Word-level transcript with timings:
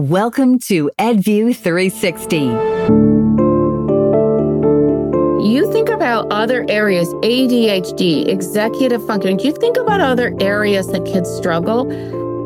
Welcome 0.00 0.58
to 0.60 0.90
EdView 0.98 1.54
360. 1.54 2.36
You 5.46 5.70
think 5.70 5.90
about 5.90 6.32
other 6.32 6.64
areas, 6.70 7.08
ADHD, 7.16 8.26
executive 8.26 9.06
function. 9.06 9.38
You 9.40 9.52
think 9.52 9.76
about 9.76 10.00
other 10.00 10.34
areas 10.40 10.86
that 10.92 11.04
kids 11.04 11.28
struggle. 11.28 11.84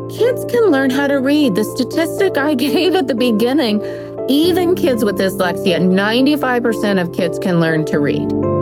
Kids 0.09 0.43
can 0.51 0.65
learn 0.65 0.89
how 0.89 1.07
to 1.07 1.21
read. 1.21 1.55
The 1.55 1.63
statistic 1.63 2.37
I 2.37 2.55
gave 2.55 2.93
at 2.93 3.07
the 3.07 3.15
beginning, 3.15 3.81
even 4.27 4.75
kids 4.75 5.05
with 5.05 5.15
dyslexia, 5.17 5.79
95% 5.79 7.01
of 7.01 7.13
kids 7.13 7.39
can 7.39 7.61
learn 7.61 7.85
to 7.85 8.01
read. 8.01 8.54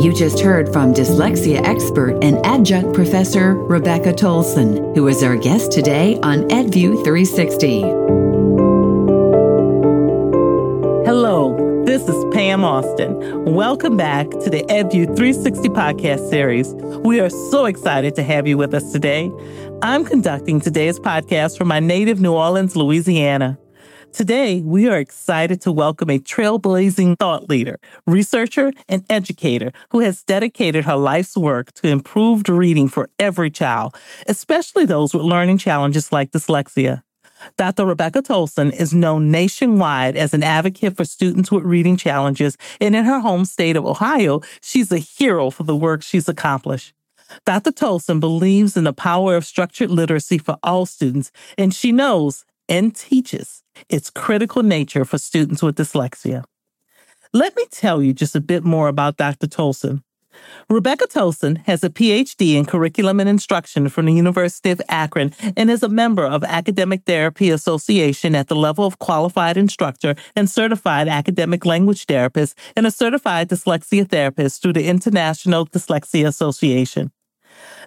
You 0.00 0.14
just 0.14 0.40
heard 0.40 0.72
from 0.72 0.94
dyslexia 0.94 1.62
expert 1.62 2.24
and 2.24 2.38
adjunct 2.46 2.94
professor 2.94 3.54
Rebecca 3.54 4.14
Tolson, 4.14 4.96
who 4.96 5.08
is 5.08 5.22
our 5.22 5.36
guest 5.36 5.72
today 5.72 6.18
on 6.22 6.48
EdView 6.48 7.04
360. 7.04 7.80
Hello, 11.04 11.84
this 11.84 12.08
is 12.08 12.24
Pam 12.32 12.64
Austin. 12.64 13.44
Welcome 13.44 13.98
back 13.98 14.30
to 14.30 14.48
the 14.48 14.62
EdView 14.70 15.04
360 15.04 15.68
podcast 15.68 16.30
series. 16.30 16.72
We 17.04 17.20
are 17.20 17.28
so 17.28 17.66
excited 17.66 18.14
to 18.14 18.22
have 18.22 18.46
you 18.46 18.56
with 18.56 18.72
us 18.72 18.92
today. 18.92 19.30
I'm 19.82 20.06
conducting 20.06 20.62
today's 20.62 20.98
podcast 20.98 21.58
from 21.58 21.68
my 21.68 21.78
native 21.78 22.22
New 22.22 22.32
Orleans, 22.32 22.74
Louisiana. 22.74 23.58
Today, 24.12 24.60
we 24.60 24.88
are 24.88 24.98
excited 24.98 25.60
to 25.60 25.70
welcome 25.70 26.10
a 26.10 26.18
trailblazing 26.18 27.16
thought 27.18 27.48
leader, 27.48 27.78
researcher, 28.08 28.72
and 28.88 29.04
educator 29.08 29.70
who 29.90 30.00
has 30.00 30.24
dedicated 30.24 30.84
her 30.84 30.96
life's 30.96 31.36
work 31.36 31.72
to 31.74 31.86
improved 31.86 32.48
reading 32.48 32.88
for 32.88 33.08
every 33.20 33.50
child, 33.50 33.94
especially 34.26 34.84
those 34.84 35.14
with 35.14 35.22
learning 35.22 35.58
challenges 35.58 36.10
like 36.10 36.32
dyslexia. 36.32 37.02
Dr. 37.56 37.86
Rebecca 37.86 38.20
Tolson 38.20 38.72
is 38.72 38.92
known 38.92 39.30
nationwide 39.30 40.16
as 40.16 40.34
an 40.34 40.42
advocate 40.42 40.96
for 40.96 41.04
students 41.04 41.52
with 41.52 41.62
reading 41.62 41.96
challenges, 41.96 42.56
and 42.80 42.96
in 42.96 43.04
her 43.04 43.20
home 43.20 43.44
state 43.44 43.76
of 43.76 43.86
Ohio, 43.86 44.40
she's 44.60 44.90
a 44.90 44.98
hero 44.98 45.50
for 45.50 45.62
the 45.62 45.76
work 45.76 46.02
she's 46.02 46.28
accomplished. 46.28 46.92
Dr. 47.46 47.70
Tolson 47.70 48.18
believes 48.18 48.76
in 48.76 48.82
the 48.82 48.92
power 48.92 49.36
of 49.36 49.46
structured 49.46 49.90
literacy 49.90 50.38
for 50.38 50.58
all 50.64 50.84
students, 50.84 51.30
and 51.56 51.72
she 51.72 51.92
knows 51.92 52.44
and 52.70 52.94
teaches 52.94 53.62
its 53.90 54.08
critical 54.08 54.62
nature 54.62 55.04
for 55.04 55.18
students 55.18 55.62
with 55.62 55.76
dyslexia. 55.76 56.44
Let 57.32 57.54
me 57.56 57.66
tell 57.70 58.02
you 58.02 58.14
just 58.14 58.34
a 58.34 58.40
bit 58.40 58.64
more 58.64 58.88
about 58.88 59.16
Dr. 59.16 59.46
Tolson. 59.46 60.02
Rebecca 60.68 61.06
Tolson 61.06 61.58
has 61.66 61.82
a 61.84 61.90
PhD 61.90 62.54
in 62.54 62.64
curriculum 62.64 63.20
and 63.20 63.28
instruction 63.28 63.88
from 63.88 64.06
the 64.06 64.12
University 64.12 64.70
of 64.70 64.80
Akron 64.88 65.34
and 65.56 65.70
is 65.70 65.82
a 65.82 65.88
member 65.88 66.24
of 66.24 66.44
Academic 66.44 67.02
Therapy 67.04 67.50
Association 67.50 68.34
at 68.34 68.48
the 68.48 68.56
level 68.56 68.86
of 68.86 68.98
qualified 69.00 69.56
instructor 69.56 70.14
and 70.36 70.48
certified 70.48 71.08
academic 71.08 71.66
language 71.66 72.04
therapist 72.06 72.56
and 72.76 72.86
a 72.86 72.90
certified 72.90 73.48
dyslexia 73.48 74.08
therapist 74.08 74.62
through 74.62 74.72
the 74.72 74.86
International 74.86 75.66
Dyslexia 75.66 76.26
Association. 76.26 77.10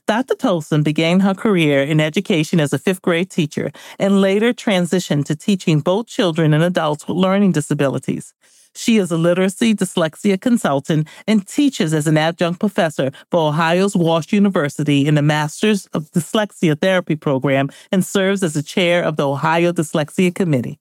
Dr. 0.07 0.35
Tolson 0.35 0.83
began 0.83 1.21
her 1.21 1.33
career 1.33 1.81
in 1.81 1.99
education 1.99 2.59
as 2.59 2.73
a 2.73 2.79
fifth 2.79 3.01
grade 3.01 3.29
teacher 3.29 3.71
and 3.99 4.21
later 4.21 4.53
transitioned 4.53 5.25
to 5.25 5.35
teaching 5.35 5.79
both 5.79 6.07
children 6.07 6.53
and 6.53 6.63
adults 6.63 7.07
with 7.07 7.17
learning 7.17 7.51
disabilities. 7.53 8.33
She 8.75 8.97
is 8.97 9.11
a 9.11 9.17
literacy 9.17 9.75
dyslexia 9.75 10.41
consultant 10.41 11.07
and 11.27 11.47
teaches 11.47 11.93
as 11.93 12.07
an 12.07 12.17
adjunct 12.17 12.59
professor 12.59 13.11
for 13.29 13.49
Ohio's 13.49 13.95
Walsh 13.95 14.33
University 14.33 15.05
in 15.05 15.15
the 15.15 15.21
Masters 15.21 15.85
of 15.87 16.09
Dyslexia 16.11 16.79
Therapy 16.79 17.15
program 17.15 17.69
and 17.91 18.03
serves 18.03 18.43
as 18.43 18.53
the 18.53 18.63
chair 18.63 19.03
of 19.03 19.15
the 19.15 19.27
Ohio 19.27 19.71
Dyslexia 19.71 20.33
Committee. 20.33 20.79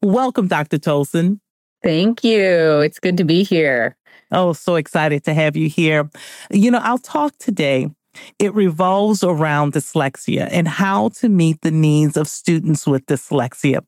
Welcome, 0.00 0.46
Dr. 0.46 0.78
Tolson. 0.78 1.40
Thank 1.82 2.22
you. 2.22 2.80
It's 2.80 3.00
good 3.00 3.16
to 3.16 3.24
be 3.24 3.42
here. 3.42 3.96
Oh, 4.30 4.52
so 4.52 4.76
excited 4.76 5.24
to 5.24 5.34
have 5.34 5.56
you 5.56 5.68
here. 5.68 6.08
You 6.50 6.70
know, 6.70 6.80
I'll 6.82 6.98
talk 6.98 7.36
today 7.38 7.90
it 8.38 8.54
revolves 8.54 9.22
around 9.24 9.72
dyslexia 9.72 10.48
and 10.50 10.68
how 10.68 11.08
to 11.10 11.28
meet 11.28 11.60
the 11.62 11.70
needs 11.70 12.16
of 12.16 12.28
students 12.28 12.86
with 12.86 13.06
dyslexia. 13.06 13.84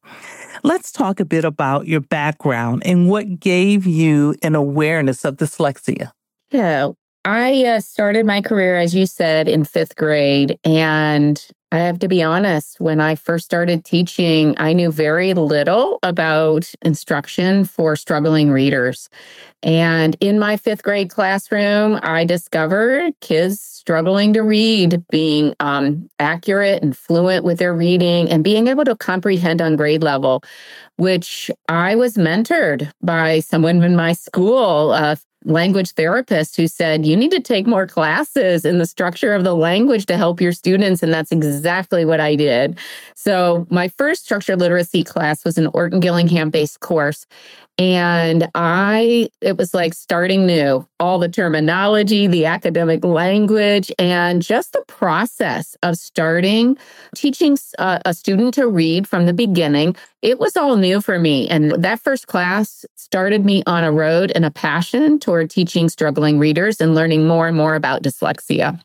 Let's 0.62 0.92
talk 0.92 1.20
a 1.20 1.24
bit 1.24 1.44
about 1.44 1.86
your 1.86 2.00
background 2.00 2.82
and 2.86 3.08
what 3.08 3.40
gave 3.40 3.86
you 3.86 4.34
an 4.42 4.54
awareness 4.54 5.24
of 5.24 5.36
dyslexia. 5.36 6.12
Yeah, 6.50 6.90
I 7.24 7.64
uh, 7.64 7.80
started 7.80 8.26
my 8.26 8.42
career, 8.42 8.76
as 8.76 8.94
you 8.94 9.06
said, 9.06 9.48
in 9.48 9.64
fifth 9.64 9.96
grade. 9.96 10.58
And 10.64 11.42
I 11.72 11.78
have 11.78 11.98
to 12.00 12.08
be 12.08 12.22
honest, 12.22 12.78
when 12.80 13.00
I 13.00 13.14
first 13.14 13.46
started 13.46 13.84
teaching, 13.84 14.54
I 14.58 14.74
knew 14.74 14.92
very 14.92 15.34
little 15.34 15.98
about 16.02 16.70
instruction 16.82 17.64
for 17.64 17.96
struggling 17.96 18.50
readers. 18.50 19.08
And 19.62 20.16
in 20.20 20.38
my 20.38 20.56
fifth 20.56 20.82
grade 20.82 21.10
classroom, 21.10 21.98
I 22.02 22.24
discovered 22.26 23.14
kids 23.20 23.60
struggling 23.60 24.34
to 24.34 24.42
read, 24.42 25.02
being 25.10 25.54
um, 25.58 26.08
accurate 26.18 26.82
and 26.82 26.96
fluent 26.96 27.44
with 27.44 27.58
their 27.58 27.74
reading, 27.74 28.30
and 28.30 28.44
being 28.44 28.68
able 28.68 28.84
to 28.84 28.94
comprehend 28.94 29.60
on 29.60 29.76
grade 29.76 30.02
level, 30.02 30.42
which 30.96 31.50
I 31.68 31.96
was 31.96 32.14
mentored 32.14 32.92
by 33.02 33.40
someone 33.40 33.82
in 33.82 33.96
my 33.96 34.12
school, 34.12 34.92
a 34.92 35.16
language 35.44 35.92
therapist, 35.92 36.56
who 36.56 36.66
said, 36.66 37.06
You 37.06 37.16
need 37.16 37.30
to 37.32 37.40
take 37.40 37.66
more 37.66 37.86
classes 37.86 38.64
in 38.64 38.78
the 38.78 38.86
structure 38.86 39.34
of 39.34 39.44
the 39.44 39.54
language 39.54 40.06
to 40.06 40.16
help 40.16 40.40
your 40.40 40.52
students. 40.52 41.02
And 41.02 41.12
that's 41.12 41.32
exactly 41.32 42.04
what 42.04 42.20
I 42.20 42.34
did. 42.34 42.78
So, 43.14 43.66
my 43.70 43.88
first 43.88 44.24
structured 44.24 44.60
literacy 44.60 45.04
class 45.04 45.44
was 45.44 45.58
an 45.58 45.68
Orton 45.68 46.00
Gillingham 46.00 46.50
based 46.50 46.80
course. 46.80 47.26
And 47.76 48.48
I, 48.54 49.28
it 49.40 49.56
was 49.56 49.74
like 49.74 49.94
starting 49.94 50.46
new, 50.46 50.86
all 51.00 51.18
the 51.18 51.28
terminology, 51.28 52.28
the 52.28 52.46
academic 52.46 53.04
language, 53.04 53.90
and 53.98 54.42
just 54.42 54.74
the 54.74 54.84
process 54.86 55.76
of 55.82 55.96
starting 55.96 56.78
teaching 57.16 57.58
a, 57.78 57.82
uh, 57.82 57.98
a 58.04 58.14
student 58.14 58.54
to 58.54 58.68
read 58.68 59.08
from 59.08 59.26
the 59.26 59.32
beginning. 59.32 59.96
It 60.22 60.38
was 60.38 60.56
all 60.56 60.76
new 60.76 61.00
for 61.00 61.18
me. 61.18 61.48
And 61.48 61.72
that 61.72 61.98
first 61.98 62.28
class 62.28 62.86
started 62.94 63.44
me 63.44 63.64
on 63.66 63.82
a 63.82 63.90
road 63.90 64.30
and 64.34 64.44
a 64.44 64.50
passion 64.52 65.18
toward 65.34 65.50
teaching 65.50 65.88
struggling 65.88 66.38
readers 66.38 66.80
and 66.80 66.94
learning 66.94 67.26
more 67.26 67.48
and 67.48 67.56
more 67.56 67.74
about 67.74 68.04
dyslexia. 68.04 68.80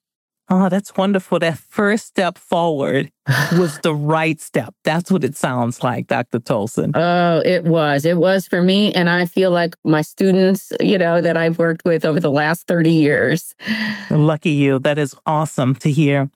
Oh, 0.49 0.67
that's 0.67 0.97
wonderful. 0.97 1.37
That 1.37 1.59
first 1.59 2.07
step 2.07 2.39
forward 2.39 3.11
was 3.51 3.77
the 3.81 3.93
right 3.93 4.41
step. 4.41 4.73
That's 4.83 5.11
what 5.11 5.23
it 5.23 5.37
sounds 5.37 5.83
like, 5.83 6.07
Dr. 6.07 6.39
Tolson. 6.39 6.93
Oh, 6.95 7.43
it 7.45 7.65
was. 7.65 8.03
It 8.03 8.17
was 8.17 8.47
for 8.47 8.63
me. 8.63 8.91
And 8.95 9.11
I 9.11 9.27
feel 9.27 9.51
like 9.51 9.75
my 9.83 10.01
students, 10.01 10.73
you 10.79 10.97
know, 10.97 11.21
that 11.21 11.37
I've 11.37 11.59
worked 11.59 11.85
with 11.85 12.03
over 12.03 12.19
the 12.19 12.31
last 12.31 12.65
30 12.65 12.91
years. 12.91 13.53
Lucky 14.09 14.49
you. 14.49 14.79
That 14.79 14.97
is 14.97 15.13
awesome 15.27 15.75
to 15.75 15.91
hear. 15.91 16.31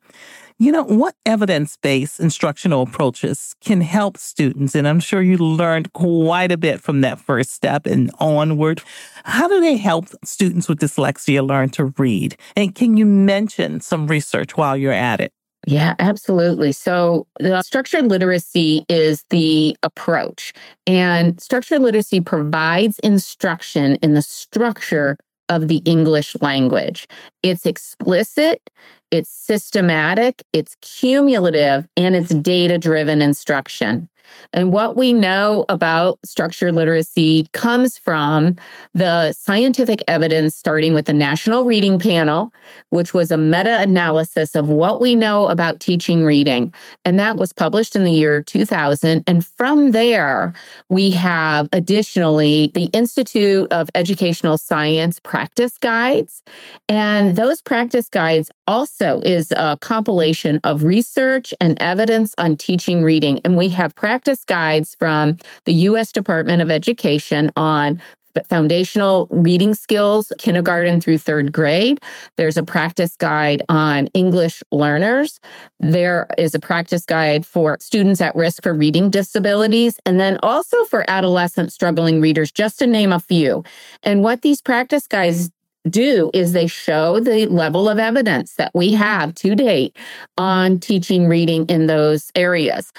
You 0.64 0.72
know, 0.72 0.86
what 0.86 1.16
evidence 1.26 1.76
based 1.76 2.22
instructional 2.22 2.84
approaches 2.84 3.54
can 3.60 3.82
help 3.82 4.16
students? 4.16 4.76
And 4.76 4.88
I'm 4.88 5.02
sure 5.02 5.22
you 5.22 5.36
learned 5.36 5.92
quite 5.92 6.54
a 6.54 6.58
bit 6.58 6.80
from 6.80 7.02
that 7.02 7.20
first 7.20 7.52
step 7.52 7.86
and 7.86 8.10
onward. 8.20 8.82
How 9.26 9.50
do 9.50 9.60
they 9.60 9.76
help 9.76 10.08
students 10.24 10.70
with 10.70 10.80
dyslexia 10.80 11.46
learn 11.46 11.68
to 11.72 11.94
read? 11.98 12.38
And 12.56 12.74
can 12.74 12.96
you 12.96 13.06
mention 13.06 13.82
some 13.82 14.08
research 14.08 14.56
while 14.56 14.78
you're 14.78 14.94
at 14.94 15.20
it? 15.20 15.34
Yeah, 15.68 15.96
absolutely. 16.00 16.72
So, 16.72 17.28
the 17.42 17.62
structured 17.62 18.06
literacy 18.06 18.86
is 18.88 19.26
the 19.32 19.76
approach, 19.84 20.54
and 20.88 21.42
structured 21.42 21.82
literacy 21.82 22.22
provides 22.22 23.00
instruction 23.00 23.96
in 23.96 24.14
the 24.14 24.22
structure 24.22 25.18
of 25.50 25.68
the 25.68 25.78
English 25.86 26.36
language. 26.42 27.08
It's 27.44 27.66
explicit, 27.66 28.70
it's 29.14 29.30
systematic, 29.30 30.42
it's 30.54 30.76
cumulative, 30.82 31.88
and 31.96 32.16
it's 32.16 32.34
data 32.34 32.80
driven 32.80 33.22
instruction. 33.22 34.10
And 34.52 34.72
what 34.72 34.96
we 34.96 35.14
know 35.14 35.66
about 35.70 36.20
structured 36.26 36.76
literacy 36.76 37.48
comes 37.54 37.98
from 37.98 38.56
the 38.94 39.34
scientific 39.34 40.04
evidence, 40.08 40.56
starting 40.56 40.94
with 40.94 41.06
the 41.06 41.14
National 41.14 41.66
Reading 41.66 42.00
Panel, 42.00 42.52
which 42.90 43.14
was 43.14 43.32
a 43.32 43.38
meta 43.38 43.80
analysis 43.82 44.56
of 44.56 44.70
what 44.70 45.02
we 45.02 45.16
know 45.16 45.48
about 45.48 45.80
teaching 45.80 46.24
reading. 46.24 46.74
And 47.06 47.20
that 47.20 47.38
was 47.38 47.54
published 47.54 47.96
in 47.96 48.04
the 48.04 48.12
year 48.12 48.44
2000. 48.44 49.24
And 49.28 49.46
from 49.46 49.92
there, 49.92 50.54
we 50.90 51.12
have 51.12 51.70
additionally 51.74 52.72
the 52.74 52.86
Institute 52.86 53.72
of 53.72 53.90
Educational 53.96 54.58
Science 54.58 55.20
practice 55.20 55.78
guides. 55.78 56.44
And 56.88 57.36
those 57.36 57.62
practice 57.62 58.10
guides 58.10 58.50
also 58.68 59.20
is 59.22 59.52
a 59.52 59.78
compilation 59.82 60.60
of 60.64 60.84
research 60.84 61.54
and 61.60 61.82
evidence 61.82 62.34
on 62.38 62.58
teaching 62.58 63.04
reading. 63.04 63.40
And 63.44 63.58
we 63.58 63.70
have 63.70 63.96
practice 63.96 64.44
guides 64.46 64.96
from 64.96 65.38
the 65.66 65.74
U.S. 65.74 66.12
Department 66.12 66.62
of 66.62 66.72
Education 66.72 67.52
on 67.56 68.02
foundational 68.48 69.28
reading 69.30 69.74
skills, 69.74 70.32
kindergarten 70.40 71.00
through 71.00 71.18
third 71.18 71.52
grade. 71.52 72.00
There's 72.38 72.58
a 72.58 72.64
practice 72.64 73.16
guide 73.16 73.62
on 73.70 74.08
English 74.08 74.64
learners. 74.72 75.40
There 75.80 76.28
is 76.38 76.56
a 76.56 76.60
practice 76.60 77.06
guide 77.06 77.46
for 77.46 77.78
students 77.80 78.22
at 78.22 78.36
risk 78.36 78.64
for 78.64 78.74
reading 78.74 79.10
disabilities, 79.10 80.00
and 80.06 80.20
then 80.20 80.40
also 80.42 80.84
for 80.86 81.06
adolescent 81.08 81.72
struggling 81.72 82.22
readers, 82.22 82.52
just 82.52 82.80
to 82.80 82.88
name 82.88 83.12
a 83.12 83.20
few. 83.20 83.64
And 84.02 84.24
what 84.24 84.42
these 84.42 84.62
practice 84.62 85.08
guides 85.08 85.52
do 85.90 86.32
is 86.34 86.54
they 86.54 86.68
show 86.68 87.20
the 87.20 87.46
level 87.48 87.90
of 87.90 88.00
evidence 88.00 88.56
that 88.56 88.72
we 88.74 88.94
have 88.94 89.36
to 89.36 89.56
date 89.56 89.98
on 90.38 90.80
teaching 90.80 91.28
reading 91.28 91.66
in 91.68 91.88
those 91.88 92.32
areas. 92.36 92.92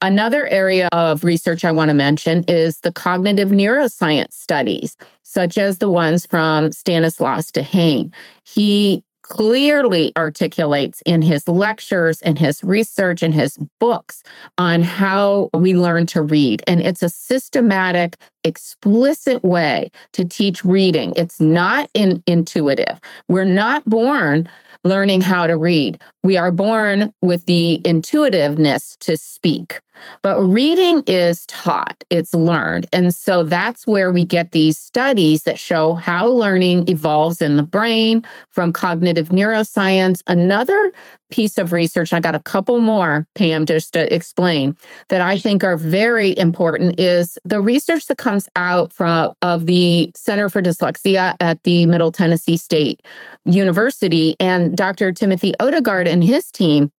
Another 0.00 0.46
area 0.46 0.88
of 0.92 1.24
research 1.24 1.64
I 1.64 1.72
want 1.72 1.88
to 1.88 1.94
mention 1.94 2.44
is 2.46 2.78
the 2.80 2.92
cognitive 2.92 3.48
neuroscience 3.48 4.32
studies, 4.32 4.96
such 5.24 5.58
as 5.58 5.78
the 5.78 5.90
ones 5.90 6.24
from 6.24 6.70
Stanislas 6.70 7.50
Dehaene. 7.50 8.12
He 8.44 9.02
clearly 9.28 10.12
articulates 10.16 11.02
in 11.02 11.22
his 11.22 11.46
lectures 11.46 12.22
and 12.22 12.38
his 12.38 12.64
research 12.64 13.22
and 13.22 13.34
his 13.34 13.58
books 13.78 14.22
on 14.56 14.82
how 14.82 15.50
we 15.52 15.74
learn 15.74 16.06
to 16.06 16.22
read. 16.22 16.62
And 16.66 16.80
it's 16.80 17.02
a 17.02 17.08
systematic, 17.08 18.16
explicit 18.42 19.44
way 19.44 19.90
to 20.12 20.24
teach 20.24 20.64
reading. 20.64 21.12
It's 21.16 21.40
not 21.40 21.90
in, 21.92 22.22
intuitive. 22.26 22.98
We're 23.28 23.44
not 23.44 23.84
born 23.84 24.48
learning 24.84 25.20
how 25.20 25.46
to 25.46 25.56
read. 25.56 26.00
We 26.22 26.36
are 26.36 26.52
born 26.52 27.12
with 27.20 27.44
the 27.46 27.74
intuitiveness 27.84 28.96
to 29.00 29.16
speak. 29.16 29.80
But 30.22 30.40
reading 30.42 31.02
is 31.06 31.46
taught, 31.46 32.02
it's 32.10 32.34
learned. 32.34 32.86
And 32.92 33.14
so 33.14 33.42
that's 33.42 33.86
where 33.86 34.12
we 34.12 34.24
get 34.24 34.52
these 34.52 34.78
studies 34.78 35.42
that 35.44 35.58
show 35.58 35.94
how 35.94 36.26
learning 36.26 36.88
evolves 36.88 37.40
in 37.40 37.56
the 37.56 37.62
brain 37.62 38.24
from 38.50 38.72
cognitive 38.72 39.28
neuroscience. 39.28 40.22
Another 40.26 40.92
piece 41.30 41.58
of 41.58 41.72
research, 41.72 42.12
I 42.12 42.20
got 42.20 42.34
a 42.34 42.40
couple 42.40 42.80
more, 42.80 43.26
Pam, 43.34 43.66
just 43.66 43.92
to 43.92 44.12
explain, 44.14 44.76
that 45.08 45.20
I 45.20 45.38
think 45.38 45.62
are 45.62 45.76
very 45.76 46.36
important 46.38 46.98
is 46.98 47.38
the 47.44 47.60
research 47.60 48.06
that 48.06 48.18
comes 48.18 48.48
out 48.56 48.92
from 48.92 49.32
of 49.42 49.66
the 49.66 50.10
Center 50.16 50.48
for 50.48 50.62
Dyslexia 50.62 51.34
at 51.40 51.62
the 51.64 51.86
Middle 51.86 52.12
Tennessee 52.12 52.56
State 52.56 53.02
University 53.44 54.36
and 54.40 54.76
Dr. 54.76 55.12
Timothy 55.12 55.52
Odegard 55.60 56.08
and 56.08 56.24
his 56.24 56.50
team 56.50 56.90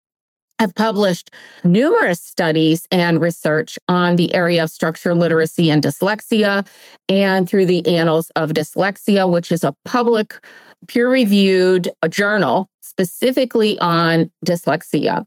have 0.59 0.75
published 0.75 1.31
numerous 1.63 2.21
studies 2.21 2.85
and 2.91 3.21
research 3.21 3.79
on 3.87 4.17
the 4.17 4.33
area 4.33 4.63
of 4.63 4.69
structure 4.69 5.15
literacy 5.15 5.71
and 5.71 5.81
dyslexia 5.81 6.67
and 7.07 7.49
through 7.49 7.65
the 7.65 7.85
Annals 7.87 8.29
of 8.35 8.51
Dyslexia, 8.51 9.29
which 9.31 9.51
is 9.51 9.63
a 9.63 9.73
public 9.85 10.35
peer 10.87 11.09
reviewed 11.09 11.89
uh, 12.03 12.07
journal 12.07 12.69
specifically 12.89 13.77
on 13.79 14.31
dyslexia. 14.45 15.25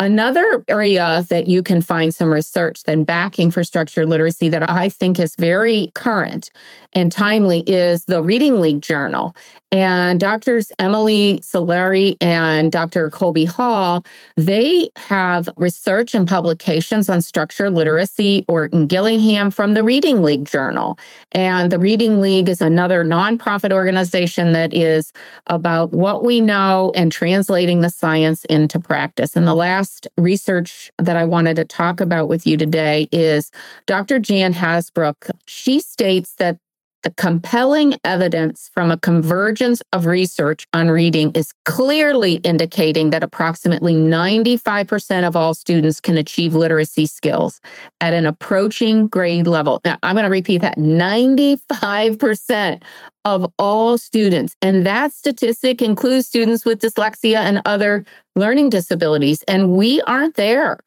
Another 0.00 0.64
area 0.68 1.24
that 1.28 1.48
you 1.48 1.62
can 1.62 1.82
find 1.82 2.14
some 2.14 2.32
research 2.32 2.84
then 2.84 3.02
backing 3.02 3.50
for 3.50 3.64
structured 3.64 4.08
literacy 4.08 4.48
that 4.48 4.68
I 4.70 4.88
think 4.88 5.18
is 5.18 5.34
very 5.36 5.90
current 5.94 6.50
and 6.94 7.12
timely 7.12 7.60
is 7.60 8.04
the 8.06 8.22
Reading 8.22 8.60
League 8.60 8.80
Journal. 8.80 9.36
And 9.70 10.18
doctors 10.18 10.72
Emily 10.78 11.40
Solari 11.40 12.16
and 12.22 12.72
Dr. 12.72 13.10
Colby 13.10 13.44
Hall, 13.44 14.04
they 14.36 14.88
have 14.96 15.48
research 15.56 16.14
and 16.14 16.26
publications 16.26 17.10
on 17.10 17.20
structured 17.20 17.74
literacy 17.74 18.46
Orton 18.48 18.86
Gillingham 18.86 19.50
from 19.50 19.74
the 19.74 19.84
Reading 19.84 20.22
League 20.22 20.46
Journal. 20.46 20.98
And 21.32 21.70
the 21.70 21.78
Reading 21.78 22.20
League 22.22 22.48
is 22.48 22.62
another 22.62 23.04
nonprofit 23.04 23.72
organization 23.72 24.52
that 24.52 24.72
is 24.72 25.12
about 25.48 25.92
what 25.92 26.24
we 26.24 26.40
know 26.40 26.87
and 26.94 27.10
translating 27.12 27.80
the 27.80 27.90
science 27.90 28.44
into 28.46 28.78
practice. 28.80 29.36
And 29.36 29.46
the 29.46 29.54
last 29.54 30.06
research 30.16 30.90
that 30.98 31.16
I 31.16 31.24
wanted 31.24 31.56
to 31.56 31.64
talk 31.64 32.00
about 32.00 32.28
with 32.28 32.46
you 32.46 32.56
today 32.56 33.08
is 33.12 33.50
Dr. 33.86 34.18
Jan 34.18 34.54
Hasbrouck. 34.54 35.30
She 35.46 35.80
states 35.80 36.34
that 36.34 36.58
the 37.02 37.10
compelling 37.10 37.94
evidence 38.04 38.70
from 38.74 38.90
a 38.90 38.98
convergence 38.98 39.80
of 39.92 40.06
research 40.06 40.66
on 40.72 40.88
reading 40.88 41.30
is 41.32 41.52
clearly 41.64 42.34
indicating 42.36 43.10
that 43.10 43.22
approximately 43.22 43.94
95% 43.94 45.26
of 45.26 45.36
all 45.36 45.54
students 45.54 46.00
can 46.00 46.18
achieve 46.18 46.54
literacy 46.54 47.06
skills 47.06 47.60
at 48.00 48.12
an 48.12 48.26
approaching 48.26 49.06
grade 49.06 49.46
level. 49.46 49.80
Now, 49.84 49.98
I'm 50.02 50.16
going 50.16 50.24
to 50.24 50.30
repeat 50.30 50.62
that 50.62 50.76
95% 50.76 52.82
of 53.24 53.52
all 53.58 53.98
students. 53.98 54.56
And 54.62 54.86
that 54.86 55.12
statistic 55.12 55.82
includes 55.82 56.26
students 56.26 56.64
with 56.64 56.80
dyslexia 56.80 57.36
and 57.36 57.60
other 57.64 58.04
learning 58.36 58.70
disabilities. 58.70 59.42
And 59.46 59.72
we 59.72 60.00
aren't 60.02 60.36
there. 60.36 60.78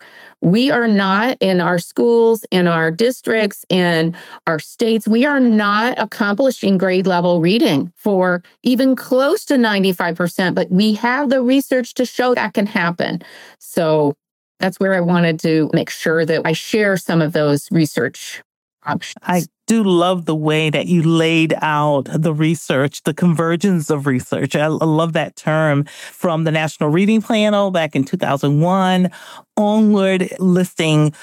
We 0.42 0.72
are 0.72 0.88
not 0.88 1.38
in 1.40 1.62
our 1.62 1.78
schools, 1.78 2.44
in 2.52 2.68
our 2.68 2.90
districts, 2.90 3.64
in 3.70 4.16
our 4.48 4.60
states. 4.60 5.08
We 5.08 5.26
are 5.26 5.40
not 5.40 6.00
accomplishing 6.00 6.78
grade 6.78 7.06
level 7.06 7.42
reading 7.42 7.94
for 7.96 8.42
even 8.64 8.96
close 8.96 9.46
to 9.46 9.56
95%, 9.56 10.56
but 10.56 10.72
we 10.72 10.94
have 10.96 11.30
the 11.30 11.44
research 11.44 11.94
to 11.96 12.06
show 12.06 12.34
that 12.34 12.54
can 12.54 12.66
happen. 12.66 13.22
So 13.60 14.16
that's 14.60 14.80
where 14.80 14.96
I 14.96 15.02
wanted 15.02 15.40
to 15.42 15.70
make 15.74 15.90
sure 15.90 16.26
that 16.26 16.42
I 16.46 16.54
share 16.54 16.98
some 16.98 17.22
of 17.22 17.34
those 17.34 17.68
research 17.72 18.42
options. 18.86 19.24
I 19.24 19.44
do 19.68 19.84
love 19.84 20.26
the 20.26 20.36
way 20.36 20.70
that 20.70 20.88
you 20.88 21.02
laid 21.02 21.54
out 21.62 22.04
the 22.14 22.34
research, 22.34 23.04
the 23.04 23.14
convergence 23.14 23.90
of 23.90 24.06
research. 24.06 24.56
I, 24.56 24.68
love 24.68 25.14
that 25.14 25.36
term 25.36 25.86
from 25.86 26.44
the 26.44 26.52
National 26.52 26.90
Reading 26.90 27.22
Panel 27.22 27.72
back 27.72 27.96
in 27.96 28.04
2001 28.04 29.10
onward, 29.58 30.34
listing 30.40 31.14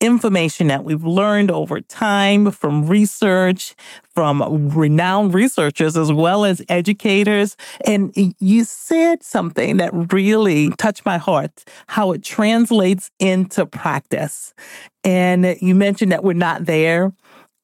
information 0.00 0.68
that 0.68 0.84
we've 0.84 1.04
learned 1.04 1.50
over 1.50 1.80
time 1.80 2.50
from 2.50 2.86
research, 2.86 3.74
from 4.14 4.70
renowned 4.70 5.34
researchers 5.34 5.96
as 5.96 6.12
well 6.12 6.44
as 6.44 6.62
educators. 6.68 7.56
And 7.84 8.12
you 8.38 8.64
said 8.64 9.22
something 9.22 9.78
that 9.78 9.90
really 10.12 10.70
touched 10.70 11.04
my 11.04 11.18
heart, 11.18 11.64
how 11.88 12.12
it 12.12 12.22
translates 12.22 13.10
into 13.18 13.66
practice. 13.66 14.54
And 15.04 15.56
you 15.60 15.74
mentioned 15.74 16.12
that 16.12 16.24
we're 16.24 16.32
not 16.32 16.66
there. 16.66 17.12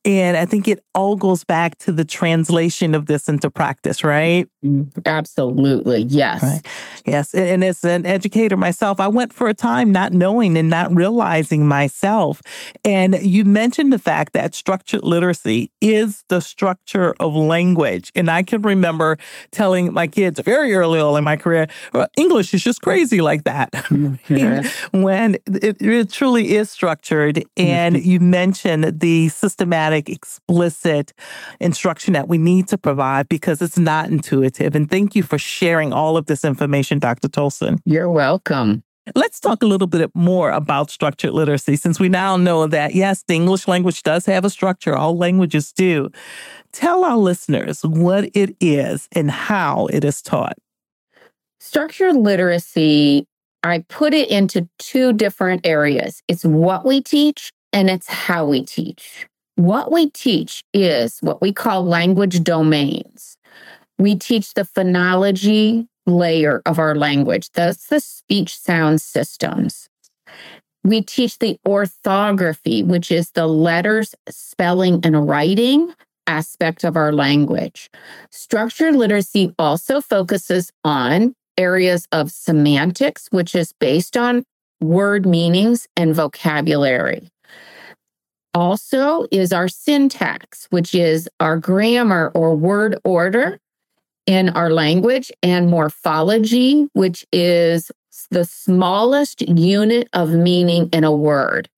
And 0.05 0.37
I 0.37 0.45
think 0.45 0.69
it 0.69 0.85
all 0.95 1.17
goes 1.17 1.45
back 1.45 1.79
to 1.79 1.93
the 1.93 2.05
translation 2.05 2.95
of 2.95 3.07
this 3.07 3.27
into 3.29 3.51
practice, 3.51 4.05
right? 4.05 4.47
Mm, 4.63 4.91
absolutely. 5.07 6.03
Yes. 6.03 6.43
Right. 6.43 6.67
Yes. 7.07 7.35
And 7.35 7.65
as 7.65 7.83
an 7.85 8.05
educator 8.05 8.57
myself, 8.57 9.01
I 9.01 9.09
went 9.09 9.33
for 9.33 9.49
a 9.49 9.55
time 9.55 9.93
not 9.93 10.13
knowing 10.13 10.59
and 10.59 10.69
not 10.69 10.95
realizing 10.95 11.67
myself. 11.67 12.43
And 12.85 13.19
you 13.23 13.47
mentioned 13.47 13.93
the 13.93 13.99
fact 13.99 14.35
that 14.35 14.55
structured 14.55 15.05
literacy 15.05 15.71
is 15.81 16.23
the 16.29 16.41
structure 16.41 17.15
of 17.19 17.35
language. 17.35 18.13
And 18.15 18.31
I 18.31 18.43
can 18.43 18.61
remember 18.61 19.17
telling 19.53 19.93
my 19.93 20.07
kids 20.07 20.39
very 20.41 20.75
early 20.75 21.01
on 21.01 21.17
in 21.17 21.25
my 21.25 21.37
career, 21.37 21.67
well, 21.95 22.09
English 22.19 22.53
is 22.53 22.63
just 22.63 22.83
crazy 22.83 23.21
like 23.21 23.45
that. 23.45 23.71
Mm-hmm. 23.95 25.03
when 25.03 25.37
it, 25.47 25.81
it, 25.81 26.11
truly 26.11 26.57
is 26.57 26.71
structured. 26.71 27.45
And 27.57 27.97
mm-hmm. 27.97 28.09
you 28.09 28.21
mentioned 28.21 29.01
the 29.01 29.29
systematic 29.29 29.94
explicit 29.97 31.13
instruction 31.61 32.13
that 32.15 32.29
we 32.29 32.39
need 32.39 32.69
to 32.69 32.79
provide 32.79 33.29
because 33.29 33.63
it's 33.63 33.79
not 33.79 34.11
intuitive. 34.11 34.75
And 34.75 34.91
thank 34.91 35.15
you 35.15 35.23
for 35.23 35.39
sharing 35.39 35.93
all 35.93 36.17
of 36.17 36.27
this 36.27 36.45
information, 36.45 36.99
Dr. 36.99 37.29
Tolson. 37.29 37.79
You're 37.85 38.11
welcome. 38.11 38.83
Let's 39.15 39.39
talk 39.39 39.63
a 39.63 39.67
little 39.67 39.87
bit 39.87 40.11
more 40.15 40.51
about 40.51 40.91
structured 40.91 41.33
literacy 41.33 41.77
since 41.77 42.01
we 42.01 42.09
now 42.09 42.39
know 42.39 42.67
that, 42.67 42.95
yes, 42.95 43.23
the 43.29 43.35
English 43.35 43.69
language 43.69 44.03
does 44.03 44.25
have 44.25 44.47
a 44.47 44.51
structure, 44.51 44.97
all 44.97 45.19
languages 45.19 45.73
do. 45.73 46.11
Tell 46.73 47.05
our 47.05 47.19
listeners 47.19 47.83
what 47.83 48.31
it 48.35 48.57
is 48.61 49.09
and 49.13 49.31
how 49.31 49.87
it 49.87 50.05
is 50.05 50.23
taught. 50.23 50.57
Structured 51.61 52.17
literacy, 52.17 53.27
I 53.63 53.85
put 53.89 54.15
it 54.15 54.31
into 54.31 54.69
two 54.79 55.13
different 55.13 55.67
areas 55.67 56.23
it's 56.29 56.45
what 56.45 56.85
we 56.85 57.03
teach 57.03 57.53
and 57.73 57.91
it's 57.91 58.07
how 58.07 58.47
we 58.47 58.65
teach. 58.65 59.27
What 59.57 59.93
we 59.93 60.11
teach 60.11 60.65
is 60.73 61.19
what 61.21 61.41
we 61.41 61.53
call 61.53 61.85
language 61.85 62.43
domains. 62.43 63.37
We 63.99 64.17
teach 64.17 64.55
the 64.55 64.63
phonology 64.63 65.87
layer 66.07 66.61
of 66.67 66.79
our 66.79 66.97
language. 66.97 67.51
That's 67.53 67.87
the 67.87 68.01
speech 68.01 68.59
sound 68.59 69.01
systems. 69.01 69.89
We 70.83 71.03
teach 71.03 71.39
the 71.39 71.59
orthography, 71.67 72.83
which 72.83 73.11
is 73.11 73.31
the 73.31 73.47
letters, 73.47 74.15
spelling, 74.29 75.01
and 75.05 75.27
writing 75.29 75.95
aspect 76.27 76.85
of 76.85 76.97
our 76.97 77.13
language. 77.13 77.91
Structured 78.31 78.97
literacy 78.97 79.55
also 79.59 80.01
focuses 80.01 80.73
on 80.83 81.35
areas 81.57 82.09
of 82.13 82.31
semantics, 82.31 83.29
which 83.31 83.55
is 83.55 83.73
based 83.73 84.17
on 84.17 84.45
word 84.81 85.27
meanings 85.27 85.87
and 85.97 86.15
vocabulary. 86.15 87.31
Also, 88.55 89.27
is 89.33 89.53
our 89.53 89.67
syntax, 89.67 90.67
which 90.71 90.95
is 90.95 91.29
our 91.41 91.57
grammar 91.57 92.31
or 92.35 92.55
word 92.55 92.99
order 93.05 93.59
in 94.27 94.49
our 94.51 94.71
language, 94.71 95.31
and 95.43 95.69
morphology, 95.69 96.89
which 96.93 97.27
is 97.33 97.91
the 98.31 98.45
smallest 98.45 99.43
unit 99.43 100.09
of 100.13 100.31
meaning 100.31 100.89
in 100.93 101.05
a 101.05 101.13
word. 101.13 101.69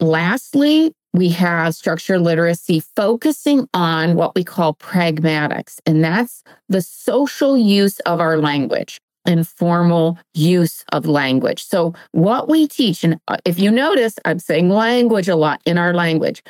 Lastly, 0.00 0.94
we 1.12 1.30
have 1.30 1.74
structure 1.74 2.18
literacy 2.18 2.80
focusing 2.80 3.68
on 3.74 4.14
what 4.14 4.34
we 4.34 4.44
call 4.44 4.74
pragmatics, 4.74 5.80
and 5.84 6.04
that's 6.04 6.44
the 6.68 6.82
social 6.82 7.58
use 7.58 7.98
of 8.00 8.20
our 8.20 8.38
language 8.38 9.00
informal 9.26 10.18
use 10.34 10.84
of 10.92 11.06
language. 11.06 11.64
So, 11.64 11.94
what 12.12 12.48
we 12.48 12.66
teach, 12.66 13.04
and 13.04 13.18
uh, 13.28 13.36
if 13.44 13.58
you 13.58 13.70
notice, 13.70 14.16
I'm 14.24 14.38
saying 14.38 14.70
language 14.70 15.28
a 15.28 15.36
lot 15.36 15.60
in 15.64 15.78
our 15.78 15.94
language. 15.94 16.42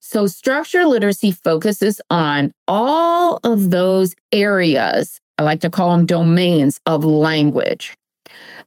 So, 0.00 0.26
structure 0.26 0.84
literacy 0.86 1.32
focuses 1.32 2.00
on 2.10 2.52
all 2.68 3.40
of 3.42 3.70
those 3.70 4.14
areas. 4.32 5.20
I 5.38 5.42
like 5.42 5.60
to 5.60 5.70
call 5.70 5.96
them 5.96 6.06
domains 6.06 6.80
of 6.86 7.04
language. 7.04 7.96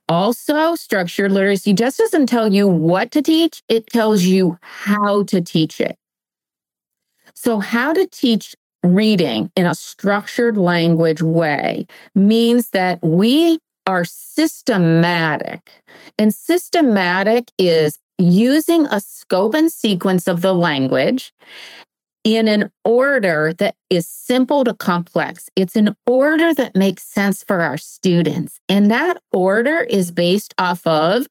Also, 0.09 0.75
structured 0.75 1.31
literacy 1.31 1.73
just 1.73 1.97
doesn't 1.97 2.27
tell 2.27 2.51
you 2.51 2.67
what 2.67 3.11
to 3.11 3.21
teach, 3.21 3.61
it 3.67 3.87
tells 3.87 4.23
you 4.23 4.57
how 4.61 5.23
to 5.23 5.41
teach 5.41 5.81
it. 5.81 5.97
So, 7.33 7.59
how 7.59 7.93
to 7.93 8.07
teach 8.07 8.55
reading 8.87 9.51
in 9.55 9.65
a 9.65 9.75
structured 9.75 10.57
language 10.57 11.21
way 11.21 11.85
means 12.15 12.69
that 12.71 12.99
we 13.01 13.59
are 13.85 14.05
systematic. 14.05 15.71
And 16.17 16.33
systematic 16.33 17.51
is 17.57 17.99
using 18.17 18.85
a 18.87 18.99
scope 18.99 19.53
and 19.53 19.71
sequence 19.71 20.27
of 20.27 20.41
the 20.41 20.53
language 20.53 21.33
in 22.23 22.49
an 22.49 22.69
order 22.83 23.53
that 23.53 23.75
is 23.89 24.05
simple 24.05 24.65
to 24.65 24.73
complex. 24.73 25.49
It's 25.55 25.77
an 25.77 25.95
order 26.05 26.53
that 26.53 26.75
makes 26.75 27.03
sense 27.03 27.41
for 27.41 27.61
our 27.61 27.77
students. 27.77 28.59
And 28.67 28.91
that 28.91 29.21
order 29.31 29.79
is 29.83 30.11
based 30.11 30.53
off 30.57 30.85
of 30.85 31.25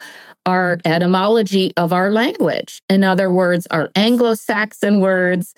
our 0.47 0.79
etymology 0.87 1.75
of 1.77 1.93
our 1.93 2.11
language. 2.11 2.81
In 2.89 3.05
other 3.05 3.31
words, 3.31 3.67
our 3.71 3.91
Anglo 3.95 4.33
Saxon 4.35 5.01
words, 5.01 5.55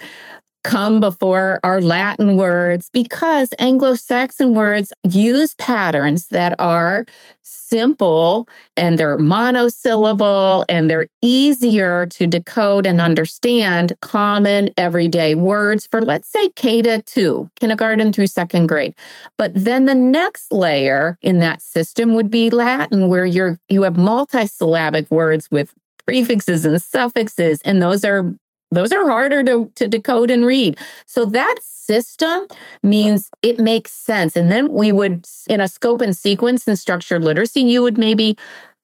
come 0.68 1.00
before 1.00 1.60
our 1.64 1.80
Latin 1.80 2.36
words 2.36 2.90
because 2.92 3.48
Anglo 3.58 3.94
Saxon 3.94 4.54
words 4.54 4.92
use 5.02 5.54
patterns 5.54 6.26
that 6.28 6.54
are 6.58 7.06
simple 7.40 8.46
and 8.76 8.98
they're 8.98 9.16
monosyllable 9.16 10.66
and 10.68 10.90
they're 10.90 11.06
easier 11.22 12.04
to 12.04 12.26
decode 12.26 12.84
and 12.84 13.00
understand 13.00 13.94
common 14.02 14.68
everyday 14.76 15.34
words 15.34 15.88
for, 15.90 16.02
let's 16.02 16.28
say, 16.28 16.50
K 16.50 16.82
to 16.82 17.00
2, 17.00 17.50
kindergarten 17.58 18.12
through 18.12 18.26
second 18.26 18.66
grade. 18.66 18.94
But 19.38 19.52
then 19.54 19.86
the 19.86 19.94
next 19.94 20.52
layer 20.52 21.16
in 21.22 21.38
that 21.38 21.62
system 21.62 22.14
would 22.14 22.30
be 22.30 22.50
Latin, 22.50 23.08
where 23.08 23.24
you're 23.24 23.58
you 23.70 23.84
have 23.84 23.94
multisyllabic 23.94 25.10
words 25.10 25.50
with 25.50 25.72
prefixes 26.04 26.66
and 26.66 26.80
suffixes, 26.82 27.62
and 27.64 27.80
those 27.80 28.04
are 28.04 28.34
those 28.70 28.92
are 28.92 29.08
harder 29.08 29.42
to, 29.44 29.70
to 29.76 29.88
decode 29.88 30.30
and 30.30 30.44
read. 30.44 30.78
So 31.06 31.24
that 31.26 31.56
system 31.62 32.46
means 32.82 33.30
it 33.42 33.58
makes 33.58 33.92
sense. 33.92 34.36
And 34.36 34.50
then 34.50 34.72
we 34.72 34.92
would, 34.92 35.26
in 35.48 35.60
a 35.60 35.68
scope 35.68 36.00
and 36.00 36.16
sequence 36.16 36.68
and 36.68 36.78
structured 36.78 37.24
literacy, 37.24 37.62
you 37.62 37.82
would 37.82 37.96
maybe 37.96 38.36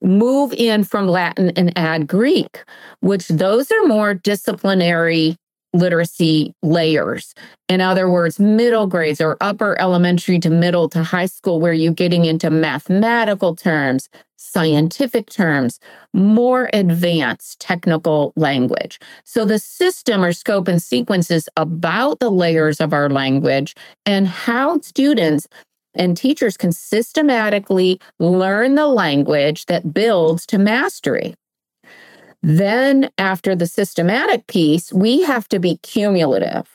move 0.02 0.52
in 0.54 0.84
from 0.84 1.08
Latin 1.08 1.50
and 1.50 1.76
add 1.76 2.06
Greek, 2.06 2.62
which 3.00 3.28
those 3.28 3.70
are 3.70 3.84
more 3.84 4.14
disciplinary 4.14 5.36
literacy 5.74 6.54
layers. 6.62 7.34
In 7.68 7.80
other 7.80 8.08
words, 8.08 8.40
middle 8.40 8.86
grades 8.86 9.20
or 9.20 9.36
upper 9.40 9.78
elementary 9.80 10.38
to 10.38 10.50
middle 10.50 10.88
to 10.90 11.02
high 11.02 11.26
school, 11.26 11.60
where 11.60 11.72
you're 11.72 11.92
getting 11.92 12.24
into 12.24 12.48
mathematical 12.48 13.54
terms, 13.54 14.08
scientific 14.36 15.28
terms, 15.28 15.80
more 16.12 16.70
advanced 16.72 17.60
technical 17.60 18.32
language. 18.36 19.00
So 19.24 19.44
the 19.44 19.58
system 19.58 20.24
or 20.24 20.32
scope 20.32 20.68
and 20.68 20.80
sequence 20.80 21.30
is 21.30 21.50
about 21.56 22.20
the 22.20 22.30
layers 22.30 22.80
of 22.80 22.92
our 22.92 23.10
language 23.10 23.74
and 24.06 24.28
how 24.28 24.80
students 24.80 25.48
and 25.94 26.16
teachers 26.16 26.56
can 26.56 26.72
systematically 26.72 28.00
learn 28.18 28.74
the 28.74 28.86
language 28.86 29.66
that 29.66 29.92
builds 29.94 30.46
to 30.46 30.58
mastery. 30.58 31.34
Then, 32.46 33.08
after 33.16 33.56
the 33.56 33.66
systematic 33.66 34.46
piece, 34.48 34.92
we 34.92 35.22
have 35.22 35.48
to 35.48 35.58
be 35.58 35.78
cumulative. 35.78 36.68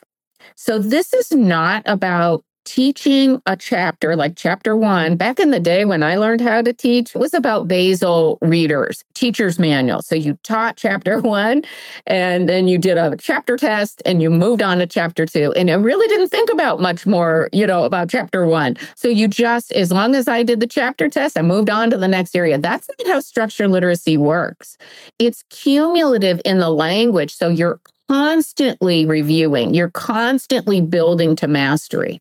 So, 0.56 0.80
this 0.80 1.14
is 1.14 1.30
not 1.30 1.84
about 1.86 2.42
teaching 2.70 3.42
a 3.46 3.56
chapter 3.56 4.14
like 4.14 4.34
chapter 4.36 4.76
one, 4.76 5.16
back 5.16 5.40
in 5.40 5.50
the 5.50 5.58
day 5.58 5.84
when 5.84 6.04
I 6.04 6.14
learned 6.14 6.40
how 6.40 6.62
to 6.62 6.72
teach, 6.72 7.16
was 7.16 7.34
about 7.34 7.66
basal 7.66 8.38
readers, 8.42 9.02
teacher's 9.12 9.58
manual. 9.58 10.02
So 10.02 10.14
you 10.14 10.38
taught 10.44 10.76
chapter 10.76 11.18
one 11.20 11.64
and 12.06 12.48
then 12.48 12.68
you 12.68 12.78
did 12.78 12.96
a 12.96 13.16
chapter 13.16 13.56
test 13.56 14.02
and 14.06 14.22
you 14.22 14.30
moved 14.30 14.62
on 14.62 14.78
to 14.78 14.86
chapter 14.86 15.26
two. 15.26 15.52
And 15.54 15.68
I 15.68 15.74
really 15.74 16.06
didn't 16.06 16.28
think 16.28 16.48
about 16.48 16.80
much 16.80 17.06
more, 17.06 17.48
you 17.52 17.66
know, 17.66 17.82
about 17.82 18.08
chapter 18.08 18.46
one. 18.46 18.76
So 18.94 19.08
you 19.08 19.26
just, 19.26 19.72
as 19.72 19.90
long 19.90 20.14
as 20.14 20.28
I 20.28 20.44
did 20.44 20.60
the 20.60 20.68
chapter 20.68 21.08
test, 21.08 21.36
I 21.36 21.42
moved 21.42 21.70
on 21.70 21.90
to 21.90 21.98
the 21.98 22.06
next 22.06 22.36
area. 22.36 22.56
That's 22.56 22.88
not 22.88 23.08
how 23.08 23.18
structured 23.18 23.72
literacy 23.72 24.16
works. 24.16 24.78
It's 25.18 25.42
cumulative 25.50 26.40
in 26.44 26.58
the 26.58 26.70
language. 26.70 27.34
So 27.34 27.48
you're 27.48 27.80
constantly 28.08 29.06
reviewing, 29.06 29.74
you're 29.74 29.90
constantly 29.90 30.80
building 30.80 31.34
to 31.34 31.48
mastery. 31.48 32.20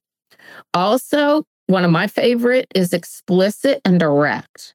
Also, 0.74 1.44
one 1.68 1.86
of 1.86 1.92
my 1.92 2.08
favorite 2.08 2.68
is 2.74 2.94
explicit 2.94 3.82
and 3.86 4.00
direct. 4.00 4.74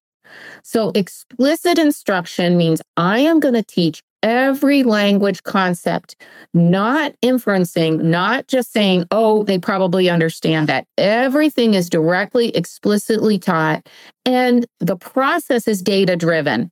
So, 0.63 0.91
explicit 0.95 1.79
instruction 1.79 2.57
means 2.57 2.83
I 2.97 3.21
am 3.21 3.41
going 3.41 3.55
to 3.55 3.63
teach 3.63 4.03
every 4.25 4.83
language 4.83 5.43
concept, 5.43 6.17
not 6.55 7.13
inferencing, 7.23 8.03
not 8.03 8.49
just 8.49 8.73
saying, 8.73 9.05
oh, 9.11 9.45
they 9.45 9.59
probably 9.59 10.09
understand 10.09 10.67
that. 10.69 10.87
Everything 10.97 11.75
is 11.75 11.91
directly, 11.91 12.49
explicitly 12.57 13.39
taught, 13.39 13.87
and 14.25 14.67
the 14.81 14.97
process 14.97 15.69
is 15.69 15.83
data 15.83 16.17
driven. 16.17 16.71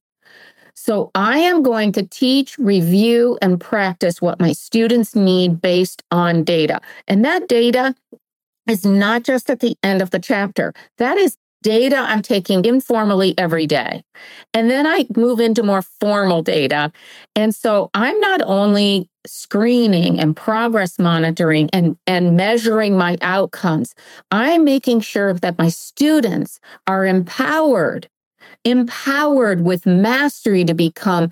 So 0.75 1.11
I 1.15 1.39
am 1.39 1.63
going 1.63 1.93
to 1.93 2.03
teach, 2.03 2.59
review, 2.59 3.39
and 3.43 3.61
practice 3.61 4.23
what 4.23 4.41
my 4.41 4.53
students 4.53 5.15
need 5.15 5.61
based 5.61 6.03
on 6.11 6.45
data. 6.45 6.81
And 7.07 7.25
that 7.25 7.49
data 7.49 7.95
is 8.69 8.85
not 8.85 9.25
just 9.25 9.51
at 9.51 9.61
the 9.61 9.77
end 9.83 10.03
of 10.03 10.11
the 10.11 10.19
chapter. 10.19 10.73
That 10.99 11.19
is 11.19 11.37
data 11.63 11.97
I'm 11.97 12.23
taking 12.23 12.65
informally 12.65 13.35
every 13.39 13.67
day. 13.67 14.03
And 14.53 14.71
then 14.71 14.87
I 14.87 15.07
move 15.17 15.41
into 15.41 15.63
more 15.63 15.83
formal 15.83 16.43
data. 16.43 16.93
And 17.35 17.55
so 17.55 17.91
I'm 17.95 18.19
not 18.21 18.43
only 18.43 19.09
screening 19.27 20.19
and 20.19 20.37
progress 20.37 20.99
monitoring 20.99 21.71
and, 21.73 21.97
and 22.07 22.37
measuring 22.37 22.99
my 22.99 23.17
outcomes, 23.23 23.95
I'm 24.31 24.65
making 24.65 25.01
sure 25.01 25.33
that 25.35 25.59
my 25.59 25.69
students 25.69 26.59
are 26.87 27.07
empowered, 27.07 28.09
empowered 28.65 29.63
with 29.63 29.87
mastery 29.87 30.65
to 30.65 30.75
become 30.75 31.31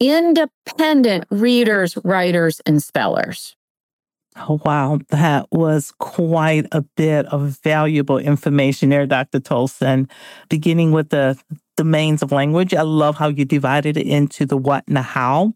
independent 0.00 1.24
readers, 1.30 1.96
writers, 2.02 2.60
and 2.66 2.82
spellers. 2.82 3.54
Wow. 4.36 4.98
That 5.10 5.46
was 5.52 5.92
quite 5.98 6.66
a 6.72 6.82
bit 6.82 7.26
of 7.26 7.58
valuable 7.62 8.18
information 8.18 8.88
there, 8.88 9.06
Dr. 9.06 9.40
Tolson. 9.40 10.10
Beginning 10.48 10.92
with 10.92 11.10
the 11.10 11.38
domains 11.76 12.22
of 12.22 12.32
language, 12.32 12.74
I 12.74 12.82
love 12.82 13.16
how 13.16 13.28
you 13.28 13.44
divided 13.44 13.96
it 13.96 14.06
into 14.06 14.46
the 14.46 14.56
what 14.56 14.84
and 14.86 14.96
the 14.96 15.02
how. 15.02 15.54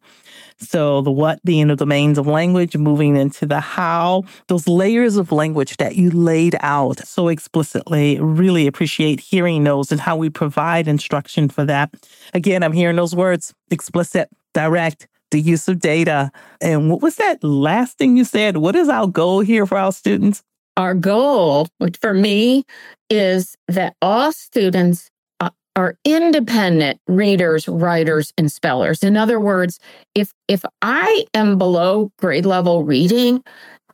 So, 0.59 1.03
the 1.03 1.11
what 1.11 1.43
being 1.45 1.69
the 1.69 1.77
domains 1.77 2.17
of 2.19 2.27
language, 2.27 2.77
moving 2.77 3.17
into 3.17 3.47
the 3.47 3.61
how, 3.61 4.25
those 4.49 4.67
layers 4.67 5.17
of 5.17 5.31
language 5.33 5.77
that 5.77 5.97
you 5.97 6.11
laid 6.11 6.57
out 6.61 7.07
so 7.07 7.29
explicitly. 7.29 8.19
Really 8.21 8.67
appreciate 8.67 9.21
hearing 9.21 9.65
those 9.65 9.93
and 9.93 10.01
how 10.01 10.17
we 10.17 10.31
provide 10.31 10.89
instruction 10.89 11.49
for 11.49 11.65
that. 11.67 11.95
Again, 12.33 12.63
I'm 12.63 12.73
hearing 12.73 12.97
those 12.97 13.15
words 13.15 13.55
explicit, 13.71 14.31
direct, 14.55 15.09
the 15.31 15.41
use 15.41 15.69
of 15.69 15.79
data. 15.79 16.31
And 16.61 16.91
what 16.91 17.03
was 17.03 17.17
that 17.17 17.43
last 17.43 17.99
thing 17.99 18.17
you 18.17 18.25
said? 18.25 18.59
What 18.59 18.77
is 18.77 18.89
our 18.89 19.07
goal 19.07 19.41
here 19.41 19.67
for 19.67 19.79
our 19.79 19.93
students? 19.93 20.43
Our 20.77 20.95
goal 20.95 21.69
for 22.01 22.13
me 22.13 22.65
is 23.09 23.57
that 23.69 23.95
all 24.03 24.31
students 24.33 25.11
uh, 25.41 25.51
are 25.75 25.97
independent 26.05 27.01
readers, 27.07 27.67
writers, 27.67 28.33
and 28.37 28.53
spellers. 28.53 29.03
In 29.03 29.17
other 29.17 29.41
words, 29.41 29.81
if 30.15 30.33
if 30.49 30.65
I 30.83 31.25
am 31.33 31.57
below 31.57 32.13
grade 32.19 32.45
level 32.45 32.85
reading, 32.85 33.43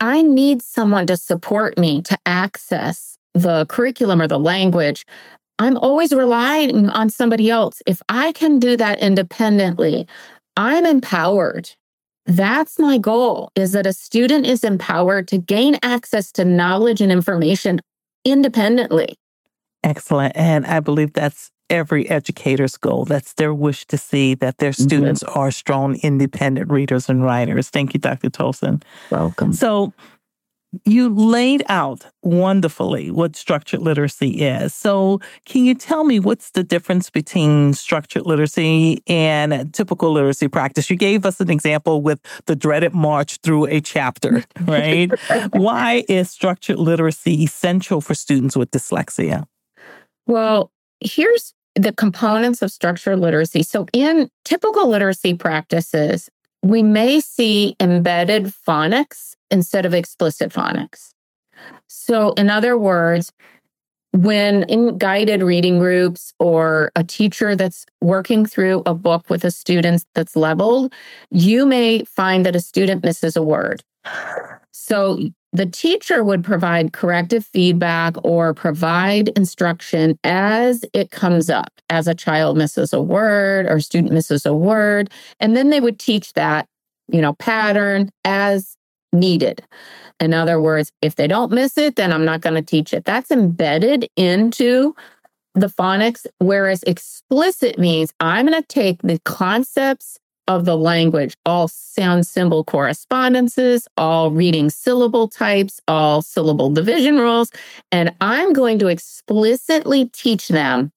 I 0.01 0.23
need 0.23 0.63
someone 0.63 1.07
to 1.07 1.17
support 1.17 1.79
me 1.79 2.03
to 2.03 2.19
access 2.27 3.17
the 3.35 3.65
curriculum 3.67 4.21
or 4.21 4.27
the 4.27 4.39
language. 4.39 5.07
I'm 5.61 5.77
always 5.77 6.13
relying 6.13 6.89
on 6.91 7.09
somebody 7.09 7.49
else. 7.49 7.81
If 7.87 8.03
I 8.09 8.33
can 8.33 8.59
do 8.59 8.77
that 8.77 8.99
independently, 8.99 10.09
I'm 10.57 10.87
empowered 10.87 11.71
that's 12.27 12.79
my 12.79 12.99
goal 12.99 13.51
is 13.57 13.73
that 13.73 13.87
a 13.87 13.93
student 13.93 14.47
is 14.47 14.63
empowered 14.63 15.27
to 15.29 15.39
gain 15.39 15.79
access 15.83 16.31
to 16.33 16.45
knowledge 16.45 17.01
and 17.01 17.11
information 17.11 17.81
independently. 18.25 19.17
Excellent. 19.83 20.37
And 20.37 20.65
I 20.67 20.79
believe 20.81 21.13
that's 21.13 21.51
every 21.69 22.09
educator's 22.09 22.77
goal. 22.77 23.05
That's 23.05 23.33
their 23.35 23.53
wish 23.53 23.87
to 23.87 23.99
see 23.99 24.35
that 24.35 24.59
their 24.59 24.71
mm-hmm. 24.71 24.83
students 24.83 25.23
mm-hmm. 25.25 25.39
are 25.39 25.51
strong, 25.51 25.97
independent 25.97 26.71
readers 26.71 27.09
and 27.09 27.25
writers. 27.25 27.71
Thank 27.71 27.95
you, 27.95 27.99
Dr. 27.99 28.31
Tolson. 28.31 28.83
Welcome. 29.11 29.53
So, 29.53 29.93
you 30.85 31.09
laid 31.15 31.63
out 31.69 32.07
wonderfully 32.23 33.11
what 33.11 33.37
structured 33.37 33.81
literacy 33.81 34.43
is. 34.43 34.75
So, 34.75 35.21
can 35.45 35.65
you 35.65 35.75
tell 35.75 36.05
me 36.05 36.19
what's 36.19 36.51
the 36.51 36.65
difference 36.65 37.11
between 37.11 37.75
structured 37.75 38.27
literacy 38.27 39.03
and 39.07 39.73
typical 39.75 40.13
literacy 40.13 40.49
practice? 40.49 40.89
You 40.89 40.97
gave 40.97 41.27
us 41.27 41.41
an 41.41 41.51
example 41.51 42.01
with 42.03 42.21
the 42.47 42.57
dreaded 42.57 42.95
march 42.95 43.39
through 43.43 43.67
a 43.67 43.81
chapter, 43.81 44.45
right? 44.63 45.11
Why 45.53 46.05
is 46.09 46.31
structured 46.31 46.79
literacy 46.79 47.45
essential 47.45 48.01
for 48.01 48.15
students 48.15 48.57
with 48.57 48.71
dyslexia? 48.71 49.47
Well, 50.27 50.73
here's 51.01 51.55
the 51.75 51.93
components 51.93 52.63
of 52.63 52.71
structured 52.71 53.19
literacy. 53.19 53.63
So, 53.63 53.87
in 53.93 54.31
typical 54.45 54.89
literacy 54.89 55.35
practices, 55.35 56.31
we 56.63 56.83
may 56.83 57.21
see 57.21 57.77
embedded 57.81 58.45
phonics 58.45 59.35
instead 59.51 59.85
of 59.85 59.95
explicit 59.95 60.53
phonics. 60.53 61.11
So, 61.89 62.33
in 62.33 62.51
other 62.51 62.79
words, 62.79 63.33
when 64.13 64.65
in 64.65 64.99
guided 64.99 65.43
reading 65.43 65.79
groups 65.79 66.35
or 66.39 66.93
a 66.95 67.03
teacher 67.03 67.57
that's 67.57 67.87
working 68.01 68.45
through 68.45 68.83
a 68.85 68.95
book 68.95 69.29
with 69.31 69.45
a 69.45 69.51
student 69.51 70.05
that's 70.15 70.37
leveled, 70.37 70.93
you 71.31 71.65
may 71.65 72.05
find 72.05 72.45
that 72.45 72.57
a 72.57 72.61
student 72.61 73.03
misses 73.03 73.37
a 73.37 73.43
word. 73.43 73.83
So 74.73 75.19
the 75.53 75.67
teacher 75.67 76.25
would 76.25 76.43
provide 76.43 76.93
corrective 76.93 77.45
feedback 77.45 78.15
or 78.25 78.55
provide 78.55 79.29
instruction 79.31 80.19
as 80.25 80.85
it 80.95 81.11
comes 81.11 81.51
up, 81.51 81.71
as 81.91 82.09
a 82.09 82.15
child 82.15 82.57
misses 82.57 82.93
a 82.93 83.03
word 83.03 83.67
or 83.67 83.79
student 83.79 84.13
misses 84.13 84.47
a 84.47 84.55
word. 84.55 85.11
And 85.41 85.55
then 85.55 85.69
they 85.69 85.81
would 85.81 85.99
teach 85.99 86.33
that, 86.33 86.67
you 87.09 87.21
know, 87.21 87.35
pattern 87.35 88.11
as 88.25 88.77
needed. 89.13 89.63
In 90.21 90.33
other 90.33 90.61
words, 90.61 90.91
if 91.03 91.17
they 91.17 91.27
don't 91.27 91.53
miss 91.53 91.77
it, 91.77 91.97
then 91.97 92.13
I'm 92.13 92.25
not 92.25 92.41
going 92.41 92.55
to 92.55 92.63
teach 92.63 92.95
it. 92.95 93.05
That's 93.05 93.31
embedded 93.31 94.09
into 94.17 94.95
the 95.55 95.67
phonics, 95.67 96.27
whereas 96.39 96.83
explicit 96.85 97.79
means 97.79 98.15
I'm 98.21 98.47
going 98.47 98.61
to 98.61 98.67
take 98.67 99.03
the 99.03 99.21
concepts 99.27 100.19
of 100.57 100.65
the 100.65 100.77
language, 100.77 101.37
all 101.47 101.69
sound 101.69 102.27
symbol 102.27 102.65
correspondences, 102.65 103.89
all 103.97 104.31
reading 104.31 104.71
syllable 104.71 105.29
types, 105.29 105.81
all 105.89 106.23
syllable 106.23 106.71
division 106.71 107.19
rules. 107.19 107.51
And 107.91 108.15
I'm 108.21 108.53
going 108.53 108.79
to 108.81 108.89
explicitly 108.89 110.07
teach 110.07 110.49
them. 110.49 110.93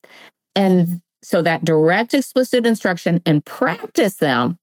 And 0.55 1.01
so 1.21 1.41
that 1.41 1.65
direct 1.65 2.13
explicit 2.13 2.65
instruction 2.65 3.21
and 3.25 3.43
practice 3.45 4.15
them 4.15 4.57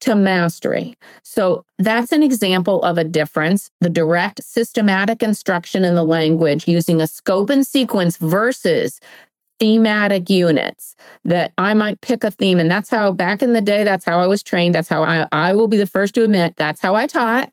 to 0.00 0.14
mastery. 0.14 0.94
So 1.22 1.64
that's 1.78 2.12
an 2.12 2.22
example 2.22 2.82
of 2.82 2.98
a 2.98 3.04
difference 3.04 3.70
the 3.80 3.88
direct 3.88 4.42
systematic 4.42 5.22
instruction 5.22 5.84
in 5.84 5.94
the 5.94 6.04
language 6.04 6.68
using 6.68 7.00
a 7.00 7.06
scope 7.06 7.50
and 7.50 7.66
sequence 7.66 8.16
versus 8.18 9.00
thematic 9.58 10.28
units 10.28 10.96
that 11.24 11.52
I 11.58 11.74
might 11.74 12.00
pick 12.00 12.24
a 12.24 12.30
theme. 12.30 12.58
And 12.58 12.70
that's 12.70 12.90
how 12.90 13.12
back 13.12 13.42
in 13.42 13.52
the 13.52 13.60
day, 13.60 13.84
that's 13.84 14.04
how 14.04 14.18
I 14.18 14.26
was 14.26 14.42
trained. 14.42 14.74
That's 14.74 14.88
how 14.88 15.02
I, 15.02 15.26
I 15.32 15.54
will 15.54 15.68
be 15.68 15.76
the 15.76 15.86
first 15.86 16.14
to 16.14 16.24
admit 16.24 16.56
that's 16.56 16.80
how 16.80 16.94
I 16.94 17.06
taught. 17.06 17.52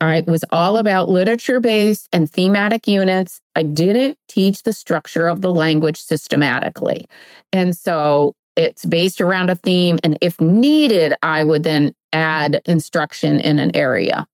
All 0.00 0.08
right. 0.08 0.26
Was 0.26 0.44
all 0.50 0.78
about 0.78 1.10
literature 1.10 1.60
based 1.60 2.08
and 2.12 2.30
thematic 2.30 2.88
units. 2.88 3.40
I 3.54 3.62
didn't 3.64 4.16
teach 4.28 4.62
the 4.62 4.72
structure 4.72 5.26
of 5.26 5.42
the 5.42 5.52
language 5.52 6.00
systematically. 6.00 7.06
And 7.52 7.76
so 7.76 8.34
it's 8.56 8.86
based 8.86 9.20
around 9.20 9.50
a 9.50 9.56
theme. 9.56 9.98
And 10.02 10.16
if 10.20 10.40
needed, 10.40 11.14
I 11.22 11.44
would 11.44 11.64
then 11.64 11.94
add 12.12 12.62
instruction 12.64 13.40
in 13.40 13.58
an 13.58 13.76
area. 13.76 14.26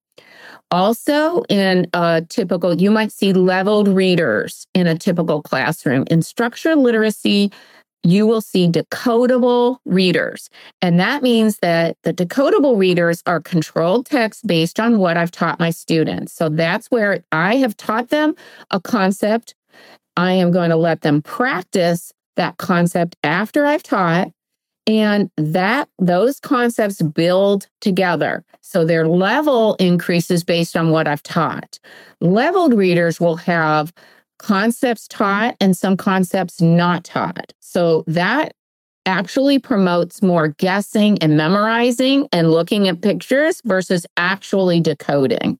Also, 0.69 1.43
in 1.49 1.87
a 1.93 2.25
typical, 2.27 2.73
you 2.73 2.91
might 2.91 3.11
see 3.11 3.31
leveled 3.31 3.87
readers 3.87 4.67
in 4.73 4.85
a 4.85 4.97
typical 4.97 5.41
classroom. 5.41 6.03
In 6.09 6.21
structured 6.21 6.77
literacy, 6.77 7.51
you 8.03 8.27
will 8.27 8.41
see 8.41 8.67
decodable 8.69 9.77
readers. 9.85 10.49
And 10.81 10.99
that 10.99 11.23
means 11.23 11.59
that 11.59 11.97
the 12.03 12.13
decodable 12.13 12.77
readers 12.77 13.23
are 13.25 13.41
controlled 13.41 14.05
text 14.05 14.45
based 14.45 14.79
on 14.79 14.99
what 14.99 15.17
I've 15.17 15.31
taught 15.31 15.59
my 15.59 15.69
students. 15.69 16.33
So 16.33 16.49
that's 16.49 16.87
where 16.87 17.23
I 17.31 17.55
have 17.57 17.75
taught 17.77 18.09
them 18.09 18.35
a 18.71 18.79
concept. 18.79 19.55
I 20.15 20.33
am 20.33 20.51
going 20.51 20.69
to 20.69 20.75
let 20.75 21.01
them 21.01 21.21
practice 21.21 22.11
that 22.35 22.57
concept 22.57 23.15
after 23.23 23.65
I've 23.65 23.83
taught 23.83 24.31
and 24.87 25.29
that 25.35 25.89
those 25.99 26.39
concepts 26.39 27.01
build 27.01 27.67
together. 27.81 28.43
So 28.61 28.85
their 28.85 29.07
level 29.07 29.75
increases 29.75 30.43
based 30.43 30.75
on 30.75 30.89
what 30.89 31.07
I've 31.07 31.23
taught. 31.23 31.77
Leveled 32.21 32.73
readers 32.73 33.19
will 33.19 33.35
have 33.35 33.93
concepts 34.39 35.07
taught 35.07 35.55
and 35.59 35.75
some 35.75 35.97
concepts 35.97 36.61
not 36.61 37.03
taught. 37.03 37.53
So 37.59 38.03
that 38.07 38.53
actually 39.05 39.59
promotes 39.59 40.21
more 40.21 40.49
guessing 40.49 41.17
and 41.19 41.37
memorizing 41.37 42.27
and 42.31 42.51
looking 42.51 42.87
at 42.87 43.01
pictures 43.01 43.61
versus 43.65 44.05
actually 44.17 44.79
decoding. 44.79 45.59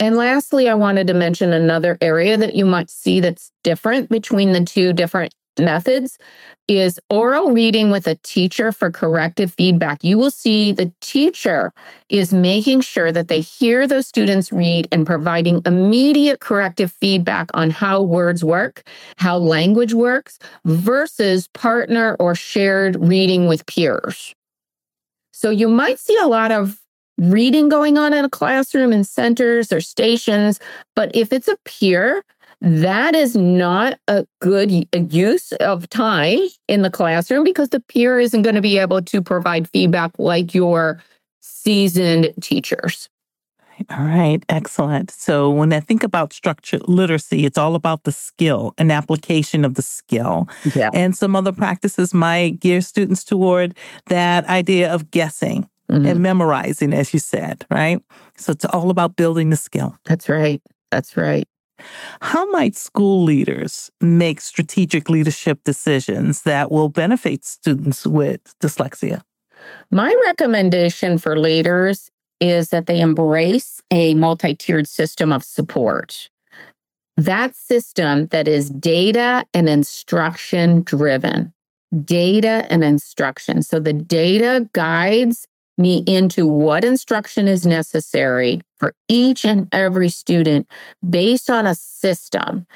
And 0.00 0.16
lastly, 0.16 0.68
I 0.68 0.74
wanted 0.74 1.06
to 1.08 1.14
mention 1.14 1.52
another 1.52 1.98
area 2.00 2.36
that 2.36 2.54
you 2.54 2.64
might 2.64 2.90
see 2.90 3.20
that's 3.20 3.52
different 3.62 4.08
between 4.08 4.52
the 4.52 4.64
two 4.64 4.92
different 4.92 5.34
methods 5.58 6.18
is 6.68 7.00
oral 7.10 7.50
reading 7.50 7.90
with 7.90 8.06
a 8.06 8.14
teacher 8.22 8.70
for 8.70 8.90
corrective 8.90 9.52
feedback. 9.52 10.04
You 10.04 10.18
will 10.18 10.30
see 10.30 10.72
the 10.72 10.92
teacher 11.00 11.72
is 12.08 12.32
making 12.32 12.82
sure 12.82 13.10
that 13.10 13.28
they 13.28 13.40
hear 13.40 13.86
those 13.86 14.06
students 14.06 14.52
read 14.52 14.86
and 14.92 15.04
providing 15.04 15.62
immediate 15.66 16.40
corrective 16.40 16.92
feedback 16.92 17.50
on 17.54 17.70
how 17.70 18.02
words 18.02 18.44
work, 18.44 18.84
how 19.16 19.36
language 19.36 19.94
works, 19.94 20.38
versus 20.64 21.48
partner 21.54 22.16
or 22.20 22.34
shared 22.34 22.96
reading 23.00 23.48
with 23.48 23.66
peers. 23.66 24.34
So 25.32 25.50
you 25.50 25.68
might 25.68 25.98
see 25.98 26.16
a 26.18 26.28
lot 26.28 26.52
of 26.52 26.78
reading 27.18 27.68
going 27.68 27.98
on 27.98 28.12
in 28.12 28.24
a 28.24 28.30
classroom 28.30 28.92
in 28.92 29.04
centers 29.04 29.72
or 29.72 29.80
stations, 29.80 30.60
but 30.94 31.14
if 31.14 31.32
it's 31.32 31.48
a 31.48 31.56
peer, 31.64 32.22
that 32.60 33.14
is 33.14 33.36
not 33.36 33.98
a 34.06 34.26
good 34.40 34.86
use 35.12 35.52
of 35.52 35.88
time 35.88 36.40
in 36.68 36.82
the 36.82 36.90
classroom 36.90 37.44
because 37.44 37.70
the 37.70 37.80
peer 37.80 38.20
isn't 38.20 38.42
going 38.42 38.54
to 38.54 38.60
be 38.60 38.78
able 38.78 39.00
to 39.02 39.22
provide 39.22 39.68
feedback 39.70 40.12
like 40.18 40.54
your 40.54 41.02
seasoned 41.40 42.34
teachers. 42.40 43.08
All 43.88 44.04
right, 44.04 44.44
excellent. 44.50 45.10
So 45.10 45.48
when 45.48 45.72
I 45.72 45.80
think 45.80 46.02
about 46.02 46.34
structured 46.34 46.86
literacy, 46.86 47.46
it's 47.46 47.56
all 47.56 47.74
about 47.74 48.04
the 48.04 48.12
skill 48.12 48.74
and 48.76 48.92
application 48.92 49.64
of 49.64 49.74
the 49.74 49.82
skill. 49.82 50.50
Yeah. 50.74 50.90
And 50.92 51.16
some 51.16 51.34
other 51.34 51.52
practices 51.52 52.12
might 52.12 52.60
gear 52.60 52.82
students 52.82 53.24
toward 53.24 53.74
that 54.06 54.44
idea 54.46 54.92
of 54.92 55.10
guessing 55.10 55.66
mm-hmm. 55.90 56.04
and 56.04 56.20
memorizing, 56.20 56.92
as 56.92 57.14
you 57.14 57.20
said, 57.20 57.64
right? 57.70 58.02
So 58.36 58.52
it's 58.52 58.66
all 58.66 58.90
about 58.90 59.16
building 59.16 59.48
the 59.48 59.56
skill. 59.56 59.96
That's 60.04 60.28
right. 60.28 60.60
That's 60.90 61.16
right. 61.16 61.48
How 62.20 62.46
might 62.50 62.76
school 62.76 63.22
leaders 63.22 63.90
make 64.00 64.40
strategic 64.40 65.08
leadership 65.08 65.64
decisions 65.64 66.42
that 66.42 66.70
will 66.70 66.88
benefit 66.88 67.44
students 67.44 68.06
with 68.06 68.40
dyslexia? 68.60 69.22
My 69.90 70.14
recommendation 70.26 71.18
for 71.18 71.38
leaders 71.38 72.10
is 72.40 72.70
that 72.70 72.86
they 72.86 73.00
embrace 73.00 73.82
a 73.90 74.14
multi 74.14 74.54
tiered 74.54 74.88
system 74.88 75.32
of 75.32 75.44
support. 75.44 76.30
That 77.16 77.54
system 77.54 78.26
that 78.28 78.48
is 78.48 78.70
data 78.70 79.44
and 79.52 79.68
instruction 79.68 80.82
driven. 80.82 81.52
Data 82.04 82.66
and 82.70 82.82
instruction. 82.82 83.62
So 83.62 83.80
the 83.80 83.92
data 83.92 84.68
guides 84.72 85.46
me 85.80 86.04
into 86.06 86.46
what 86.46 86.84
instruction 86.84 87.48
is 87.48 87.66
necessary 87.66 88.60
for 88.78 88.94
each 89.08 89.44
and 89.44 89.68
every 89.72 90.08
student 90.08 90.68
based 91.08 91.50
on 91.50 91.66
a 91.66 91.74
system. 91.74 92.66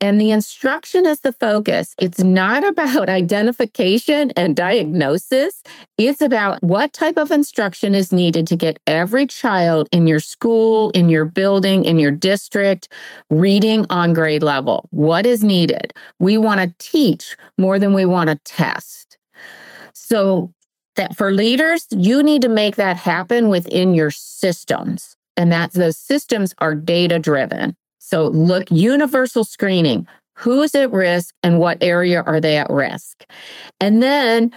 And 0.00 0.20
the 0.20 0.32
instruction 0.32 1.06
is 1.06 1.20
the 1.20 1.32
focus. 1.32 1.94
It's 1.98 2.18
not 2.18 2.66
about 2.66 3.08
identification 3.20 4.32
and 4.36 4.56
diagnosis. 4.56 5.62
It's 5.96 6.20
about 6.20 6.62
what 6.62 6.92
type 6.92 7.16
of 7.16 7.30
instruction 7.30 7.94
is 7.94 8.12
needed 8.12 8.46
to 8.48 8.56
get 8.56 8.78
every 8.86 9.26
child 9.26 9.88
in 9.92 10.06
your 10.06 10.20
school, 10.20 10.90
in 10.90 11.08
your 11.08 11.24
building, 11.24 11.84
in 11.84 11.98
your 11.98 12.10
district 12.10 12.88
reading 13.30 13.86
on 13.88 14.12
grade 14.12 14.42
level. 14.42 14.88
What 14.90 15.26
is 15.26 15.44
needed? 15.44 15.94
We 16.18 16.36
want 16.38 16.60
to 16.60 16.74
teach 16.78 17.36
more 17.56 17.78
than 17.78 17.94
we 17.94 18.04
want 18.04 18.30
to 18.30 18.36
test. 18.44 19.16
So 19.94 20.52
that 20.96 21.16
for 21.16 21.32
leaders, 21.32 21.86
you 21.90 22.22
need 22.22 22.42
to 22.42 22.48
make 22.48 22.76
that 22.76 22.96
happen 22.96 23.48
within 23.48 23.94
your 23.94 24.10
systems. 24.10 25.16
And 25.36 25.50
that 25.50 25.72
those 25.72 25.96
systems 25.96 26.54
are 26.58 26.74
data 26.74 27.18
driven. 27.18 27.76
So 27.98 28.28
look, 28.28 28.70
universal 28.70 29.44
screening. 29.44 30.06
Who 30.36 30.62
is 30.62 30.74
at 30.74 30.92
risk 30.92 31.34
and 31.42 31.58
what 31.58 31.78
area 31.80 32.22
are 32.22 32.40
they 32.40 32.56
at 32.56 32.70
risk? 32.70 33.24
And 33.80 34.02
then 34.02 34.52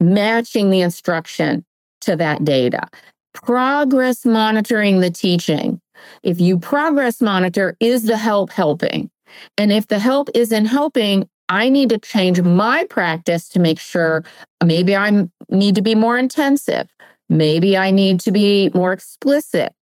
matching 0.00 0.70
the 0.70 0.80
instruction 0.80 1.64
to 2.02 2.16
that 2.16 2.44
data. 2.44 2.88
Progress 3.34 4.24
monitoring 4.24 5.00
the 5.00 5.10
teaching. 5.10 5.80
If 6.22 6.40
you 6.40 6.58
progress 6.58 7.20
monitor, 7.20 7.76
is 7.80 8.04
the 8.04 8.16
help 8.16 8.50
helping? 8.50 9.10
And 9.56 9.72
if 9.72 9.88
the 9.88 9.98
help 9.98 10.28
isn't 10.34 10.66
helping, 10.66 11.28
I 11.48 11.68
need 11.68 11.88
to 11.90 11.98
change 11.98 12.40
my 12.42 12.84
practice 12.84 13.48
to 13.50 13.60
make 13.60 13.80
sure 13.80 14.24
maybe 14.64 14.94
I 14.96 15.28
need 15.48 15.74
to 15.76 15.82
be 15.82 15.94
more 15.94 16.18
intensive. 16.18 16.88
Maybe 17.28 17.76
I 17.76 17.90
need 17.90 18.20
to 18.20 18.32
be 18.32 18.70
more 18.74 18.92
explicit. 18.92 19.72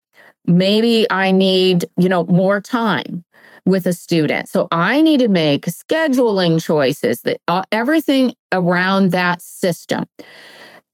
Maybe 0.46 1.06
I 1.10 1.32
need, 1.32 1.86
you 1.96 2.08
know, 2.08 2.24
more 2.24 2.60
time 2.60 3.24
with 3.64 3.86
a 3.86 3.92
student. 3.92 4.48
So 4.48 4.68
I 4.70 5.02
need 5.02 5.20
to 5.20 5.28
make 5.28 5.66
scheduling 5.66 6.62
choices 6.62 7.22
that 7.22 7.40
uh, 7.48 7.64
everything 7.72 8.34
around 8.52 9.10
that 9.10 9.42
system. 9.42 10.04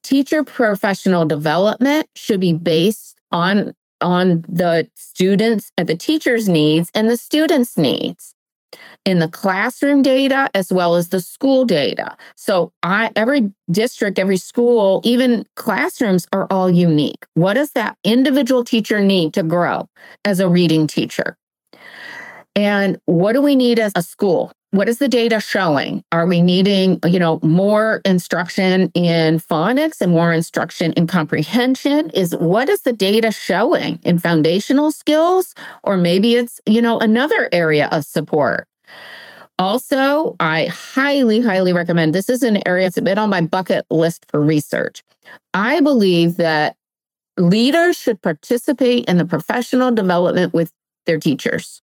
Teacher 0.03 0.43
professional 0.43 1.27
development 1.27 2.09
should 2.17 2.41
be 2.41 2.55
based 2.55 3.19
on 3.31 3.75
on 4.01 4.45
the 4.49 4.91
students 4.97 5.71
and 5.79 5.89
the 5.89 5.97
teacher's 5.97 6.49
needs 6.49 6.91
and 6.93 7.09
the 7.09 7.17
students' 7.17 7.79
needs 7.79 8.32
in 9.05 9.19
the 9.19 9.29
classroom 9.29 10.03
data 10.03 10.49
as 10.55 10.73
well 10.73 10.95
as 10.95 11.09
the 11.09 11.21
school 11.21 11.65
data. 11.65 12.17
So 12.37 12.73
I 12.83 13.11
every 13.17 13.53
district, 13.71 14.19
every 14.19 14.37
school, 14.37 15.01
even 15.05 15.45
classrooms 15.57 16.27
are 16.33 16.47
all 16.51 16.71
unique. 16.71 17.27
What 17.35 17.55
does 17.55 17.73
that 17.73 17.97
individual 18.05 18.65
teacher 18.65 19.01
need 19.01 19.35
to 19.35 19.43
grow 19.43 19.89
as 20.25 20.41
a 20.41 20.49
reading 20.49 20.87
teacher? 20.87 21.37
And 22.55 22.99
what 23.07 23.33
do 23.33 23.43
we 23.43 23.57
need 23.57 23.79
as 23.79 23.93
a 23.97 24.03
school? 24.03 24.53
What 24.73 24.89
is 24.89 24.97
the 24.97 25.09
data 25.09 25.39
showing? 25.39 26.03
Are 26.13 26.27
we 26.27 26.41
needing, 26.41 26.99
you 27.05 27.19
know, 27.19 27.41
more 27.43 28.01
instruction 28.07 28.91
in 28.95 29.39
phonics 29.39 30.01
and 30.01 30.13
more 30.13 30.33
instruction 30.33 30.95
in 30.95 31.07
comprehension? 31.07 32.09
Is 32.15 32.35
what 32.37 32.71
is 32.71 32.81
the 32.81 32.95
data 32.95 33.33
showing 33.33 34.01
in 34.03 34.19
foundational 34.19 34.91
skills? 34.91 35.55
Or 35.85 35.99
maybe 35.99 36.37
it's, 36.37 36.59
you 36.65 36.81
know, 36.81 36.99
another 36.99 37.51
area 37.53 37.91
of 37.93 38.07
support. 38.07 38.67
Also, 39.59 40.37
I 40.41 40.67
highly, 40.67 41.43
highly 41.43 41.75
recommend 41.75 42.15
this 42.15 42.31
is 42.31 42.43
an 42.43 42.67
area 42.67 42.87
that's 42.87 42.99
bit 42.99 43.19
on 43.19 43.29
my 43.29 43.43
bucket 43.43 43.85
list 43.91 44.25
for 44.31 44.41
research. 44.41 45.03
I 45.53 45.81
believe 45.81 46.39
that 46.39 46.77
leaders 47.37 47.99
should 47.99 48.23
participate 48.23 49.05
in 49.05 49.19
the 49.19 49.27
professional 49.27 49.91
development 49.91 50.55
with 50.55 50.73
their 51.05 51.19
teachers 51.19 51.83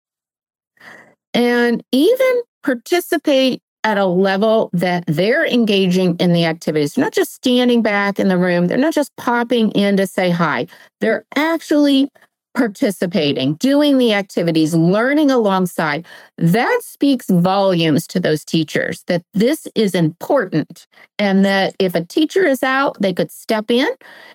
and 1.35 1.85
even 1.92 2.42
participate 2.69 3.63
at 3.83 3.97
a 3.97 4.05
level 4.05 4.69
that 4.75 5.03
they're 5.07 5.47
engaging 5.47 6.15
in 6.17 6.35
the 6.35 6.45
activities, 6.45 6.93
They're 6.93 7.05
not 7.07 7.15
just 7.15 7.33
standing 7.33 7.81
back 7.81 8.21
in 8.21 8.29
the 8.29 8.37
room. 8.37 8.67
They're 8.67 8.77
not 8.77 8.93
just 8.93 9.17
popping 9.17 9.71
in 9.71 9.97
to 9.97 10.07
say 10.07 10.29
hi. 10.29 10.67
They're 11.01 11.25
actually 11.35 12.11
participating, 12.55 13.55
doing 13.55 13.97
the 13.97 14.13
activities, 14.13 14.75
learning 14.75 15.31
alongside. 15.31 16.05
That 16.37 16.81
speaks 16.83 17.31
volumes 17.31 18.07
to 18.09 18.21
those 18.21 18.45
teachers 18.45 19.03
that 19.07 19.23
this 19.33 19.67
is 19.75 19.95
important 19.95 20.87
and 21.19 21.47
that 21.47 21.75
if 21.79 21.95
a 21.95 22.05
teacher 22.05 22.45
is 22.45 22.63
out, 22.63 23.01
they 23.01 23.15
could 23.15 23.31
step 23.31 23.71
in 23.71 23.89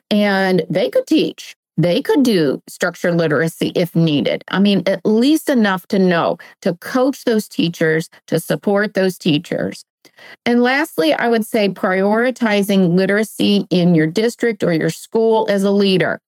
and 0.10 0.66
they 0.72 0.90
could 0.90 1.06
teach 1.06 1.56
they 1.78 2.02
could 2.02 2.24
do 2.24 2.62
structured 2.68 3.16
literacy 3.16 3.72
if 3.76 3.96
needed. 3.96 4.44
I 4.50 4.60
mean, 4.60 4.84
at 4.86 5.02
least 5.06 5.50
enough 5.50 5.88
to 5.88 6.00
know 6.00 6.38
to 6.62 6.76
coach 6.76 7.24
those 7.24 7.48
teachers, 7.48 8.10
to 8.28 8.40
support 8.40 8.94
those 8.94 9.18
teachers. 9.18 9.84
And 10.46 10.62
lastly, 10.62 11.14
I 11.14 11.28
would 11.30 11.46
say 11.46 11.70
prioritizing 11.70 12.96
literacy 12.96 13.66
in 13.70 13.96
your 13.96 14.08
district 14.08 14.64
or 14.64 14.74
your 14.74 14.90
school 14.90 15.48
as 15.50 15.64
a 15.64 15.72
leader. 15.72 16.20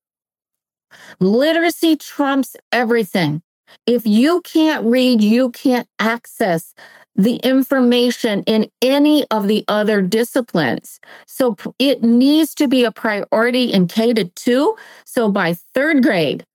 Literacy 1.19 1.97
trumps 1.97 2.55
everything. 2.71 3.41
If 3.85 4.05
you 4.05 4.41
can't 4.41 4.85
read, 4.85 5.21
you 5.21 5.49
can't 5.51 5.87
access 5.99 6.73
the 7.15 7.35
information 7.37 8.43
in 8.43 8.69
any 8.81 9.25
of 9.31 9.47
the 9.47 9.63
other 9.67 10.01
disciplines. 10.01 10.99
So 11.25 11.55
it 11.79 12.03
needs 12.03 12.53
to 12.55 12.67
be 12.67 12.83
a 12.83 12.91
priority 12.91 13.71
in 13.71 13.87
K 13.87 14.13
to 14.13 14.25
two. 14.25 14.75
So 15.05 15.29
by 15.29 15.55
third 15.73 16.03
grade, 16.03 16.45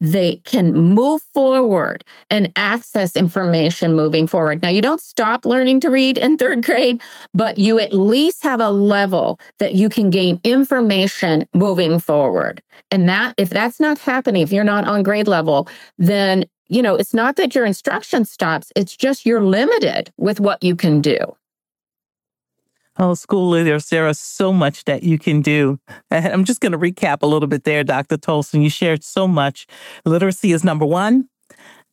they 0.00 0.36
can 0.44 0.72
move 0.72 1.22
forward 1.34 2.04
and 2.30 2.52
access 2.56 3.16
information 3.16 3.94
moving 3.94 4.26
forward. 4.26 4.62
Now, 4.62 4.68
you 4.68 4.80
don't 4.80 5.00
stop 5.00 5.44
learning 5.44 5.80
to 5.80 5.90
read 5.90 6.18
in 6.18 6.36
third 6.36 6.64
grade, 6.64 7.02
but 7.34 7.58
you 7.58 7.80
at 7.80 7.92
least 7.92 8.42
have 8.44 8.60
a 8.60 8.70
level 8.70 9.40
that 9.58 9.74
you 9.74 9.88
can 9.88 10.10
gain 10.10 10.40
information 10.44 11.48
moving 11.52 11.98
forward. 11.98 12.62
And 12.90 13.08
that, 13.08 13.34
if 13.38 13.50
that's 13.50 13.80
not 13.80 13.98
happening, 13.98 14.42
if 14.42 14.52
you're 14.52 14.64
not 14.64 14.86
on 14.86 15.02
grade 15.02 15.26
level, 15.28 15.68
then 15.98 16.44
you 16.68 16.82
know, 16.82 16.94
it's 16.94 17.14
not 17.14 17.36
that 17.36 17.54
your 17.54 17.64
instruction 17.64 18.24
stops, 18.24 18.72
it's 18.76 18.96
just 18.96 19.26
you're 19.26 19.42
limited 19.42 20.12
with 20.16 20.40
what 20.40 20.62
you 20.62 20.76
can 20.76 21.00
do. 21.00 21.18
Oh, 23.00 23.14
school 23.14 23.50
leaders, 23.50 23.88
there 23.90 24.08
is 24.08 24.18
so 24.18 24.52
much 24.52 24.84
that 24.84 25.04
you 25.04 25.18
can 25.18 25.40
do. 25.40 25.78
I'm 26.10 26.44
just 26.44 26.60
going 26.60 26.72
to 26.72 26.78
recap 26.78 27.22
a 27.22 27.26
little 27.26 27.46
bit 27.46 27.64
there, 27.64 27.84
Dr. 27.84 28.16
Tolson. 28.16 28.62
You 28.62 28.70
shared 28.70 29.04
so 29.04 29.28
much. 29.28 29.66
Literacy 30.04 30.52
is 30.52 30.64
number 30.64 30.84
one 30.84 31.28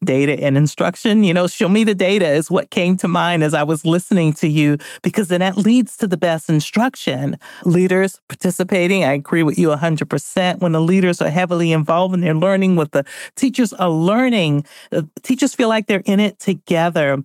data 0.04 0.34
and 0.44 0.58
instruction. 0.58 1.24
You 1.24 1.34
know, 1.34 1.48
show 1.48 1.70
me 1.70 1.84
the 1.84 1.96
data 1.96 2.28
is 2.28 2.52
what 2.52 2.70
came 2.70 2.98
to 2.98 3.08
mind 3.08 3.44
as 3.44 3.54
I 3.54 3.64
was 3.64 3.86
listening 3.86 4.34
to 4.34 4.48
you, 4.48 4.78
because 5.02 5.30
then 5.30 5.40
that 5.40 5.58
leads 5.58 5.98
to 5.98 6.08
the 6.08 6.18
best 6.18 6.50
instruction. 6.50 7.38
Leaders 7.64 8.20
participating, 8.28 9.04
I 9.04 9.14
agree 9.14 9.44
with 9.44 9.58
you 9.58 9.70
100%. 9.70 10.60
When 10.60 10.72
the 10.74 10.82
leaders 10.82 11.22
are 11.22 11.30
heavily 11.30 11.72
involved 11.72 12.14
and 12.14 12.24
they're 12.24 12.34
learning 12.34 12.76
what 12.76 12.92
the 12.92 13.06
teachers 13.36 13.74
are 13.74 13.90
learning, 13.90 14.66
the 14.92 15.10
teachers 15.24 15.56
feel 15.56 15.70
like 15.70 15.88
they're 15.88 16.04
in 16.06 16.20
it 16.20 16.40
together. 16.40 17.24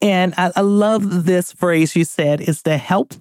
And 0.00 0.34
I, 0.36 0.52
I 0.56 0.60
love 0.60 1.24
this 1.24 1.52
phrase 1.52 1.96
you 1.96 2.04
said 2.04 2.40
is 2.40 2.62
the 2.62 2.78
help 2.78 3.14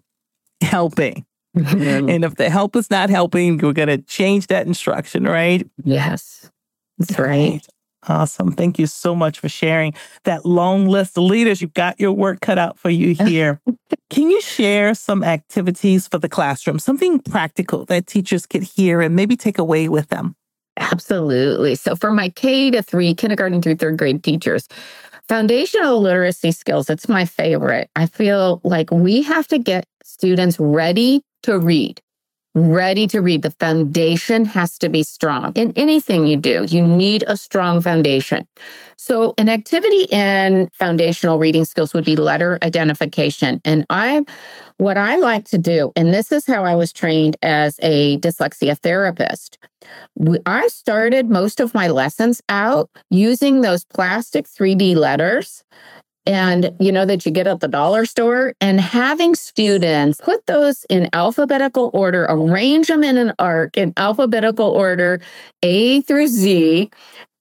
helping. 0.61 1.25
Mm-hmm. 1.57 2.09
and 2.09 2.23
if 2.23 2.35
the 2.35 2.49
help 2.49 2.75
is 2.75 2.91
not 2.91 3.09
helping, 3.09 3.57
we're 3.57 3.73
going 3.73 3.87
to 3.87 3.97
change 3.97 4.47
that 4.47 4.67
instruction, 4.67 5.23
right? 5.23 5.67
Yes. 5.83 6.51
That's 6.99 7.17
right. 7.17 7.65
Awesome. 8.07 8.53
Thank 8.53 8.79
you 8.79 8.87
so 8.87 9.13
much 9.13 9.39
for 9.39 9.49
sharing 9.49 9.93
that 10.23 10.45
long 10.45 10.87
list 10.87 11.17
of 11.17 11.23
leaders. 11.25 11.61
You've 11.61 11.73
got 11.73 11.99
your 11.99 12.13
work 12.13 12.39
cut 12.39 12.57
out 12.57 12.79
for 12.79 12.89
you 12.89 13.13
here. 13.25 13.61
Can 14.09 14.29
you 14.29 14.41
share 14.41 14.93
some 14.95 15.23
activities 15.23 16.07
for 16.07 16.17
the 16.17 16.29
classroom, 16.29 16.79
something 16.79 17.19
practical 17.19 17.85
that 17.85 18.07
teachers 18.07 18.45
could 18.45 18.63
hear 18.63 19.01
and 19.01 19.15
maybe 19.15 19.35
take 19.35 19.57
away 19.57 19.89
with 19.89 20.07
them? 20.07 20.35
Absolutely. 20.77 21.75
So, 21.75 21.95
for 21.95 22.11
my 22.11 22.29
K 22.29 22.71
to 22.71 22.81
three, 22.81 23.13
kindergarten 23.13 23.61
through 23.61 23.75
third 23.75 23.97
grade 23.97 24.23
teachers, 24.23 24.67
foundational 25.27 25.99
literacy 26.01 26.51
skills, 26.53 26.89
it's 26.89 27.09
my 27.09 27.25
favorite. 27.25 27.89
I 27.97 28.05
feel 28.05 28.61
like 28.63 28.89
we 28.89 29.21
have 29.23 29.47
to 29.49 29.59
get 29.59 29.85
students 30.03 30.57
ready 30.57 31.21
to 31.43 31.59
read 31.59 32.01
ready 32.55 33.07
to 33.07 33.21
read. 33.21 33.41
The 33.41 33.51
foundation 33.51 34.45
has 34.45 34.77
to 34.79 34.89
be 34.89 35.03
strong. 35.03 35.53
In 35.55 35.73
anything 35.75 36.27
you 36.27 36.37
do, 36.37 36.65
you 36.67 36.85
need 36.85 37.23
a 37.27 37.37
strong 37.37 37.81
foundation. 37.81 38.47
So, 38.97 39.33
an 39.37 39.49
activity 39.49 40.03
in 40.11 40.69
foundational 40.73 41.39
reading 41.39 41.65
skills 41.65 41.93
would 41.93 42.05
be 42.05 42.15
letter 42.15 42.59
identification. 42.63 43.61
And 43.63 43.85
I, 43.89 44.25
what 44.77 44.97
I 44.97 45.17
like 45.17 45.45
to 45.45 45.57
do, 45.57 45.91
and 45.95 46.13
this 46.13 46.31
is 46.31 46.45
how 46.45 46.65
I 46.65 46.75
was 46.75 46.91
trained 46.91 47.37
as 47.41 47.79
a 47.81 48.17
dyslexia 48.19 48.77
therapist. 48.77 49.57
I 50.45 50.67
started 50.67 51.29
most 51.29 51.59
of 51.59 51.73
my 51.73 51.87
lessons 51.87 52.41
out 52.49 52.89
using 53.09 53.61
those 53.61 53.85
plastic 53.85 54.45
3D 54.47 54.95
letters 54.95 55.63
and 56.29 56.71
you 56.79 56.91
know 56.91 57.05
that 57.05 57.25
you 57.25 57.31
get 57.31 57.47
at 57.47 57.59
the 57.59 57.67
dollar 57.67 58.05
store? 58.05 58.53
And 58.61 58.79
having 58.79 59.33
students 59.33 60.21
put 60.23 60.45
those 60.45 60.85
in 60.87 61.09
alphabetical 61.11 61.89
order 61.91 62.27
arrange 62.29 62.87
them 62.87 63.03
in 63.03 63.17
an 63.17 63.33
arc 63.39 63.75
in 63.75 63.93
alphabetical 63.97 64.67
order 64.67 65.19
a 65.63 66.01
through 66.01 66.27
z 66.27 66.91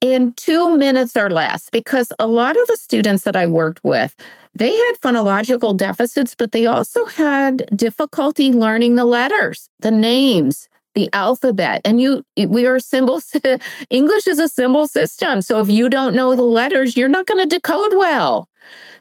in 0.00 0.32
two 0.34 0.76
minutes 0.78 1.16
or 1.18 1.28
less. 1.28 1.68
Because 1.70 2.10
a 2.18 2.26
lot 2.26 2.56
of 2.56 2.66
the 2.66 2.78
students 2.78 3.24
that 3.24 3.36
i 3.36 3.46
worked 3.46 3.84
with 3.84 4.16
they 4.54 4.74
had 4.74 4.92
phonological 5.02 5.76
deficits 5.76 6.34
but 6.34 6.52
they 6.52 6.64
also 6.64 7.04
had 7.04 7.68
difficulty 7.76 8.52
learning 8.52 8.94
the 8.96 9.04
letters 9.04 9.68
the 9.80 9.90
names 9.90 10.66
the 10.94 11.10
alphabet. 11.12 11.82
And 11.84 12.00
you 12.00 12.24
we 12.36 12.64
are 12.64 12.80
symbols 12.80 13.36
english 13.90 14.26
is 14.26 14.38
a 14.38 14.48
symbol 14.48 14.86
system. 14.88 15.42
So 15.42 15.60
if 15.60 15.68
you 15.68 15.90
don't 15.90 16.16
know 16.16 16.34
the 16.34 16.42
letters 16.42 16.96
you're 16.96 17.10
not 17.10 17.26
going 17.26 17.46
to 17.46 17.54
decode 17.54 17.92
well 17.94 18.48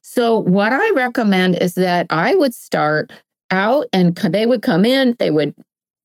so, 0.10 0.40
what 0.40 0.72
I 0.72 0.90
recommend 0.92 1.58
is 1.58 1.76
that 1.76 2.08
I 2.10 2.34
would 2.34 2.56
start 2.56 3.12
out 3.52 3.88
and 3.92 4.16
they 4.16 4.46
would 4.46 4.62
come 4.62 4.86
in, 4.86 5.18
they 5.20 5.32
would 5.32 5.54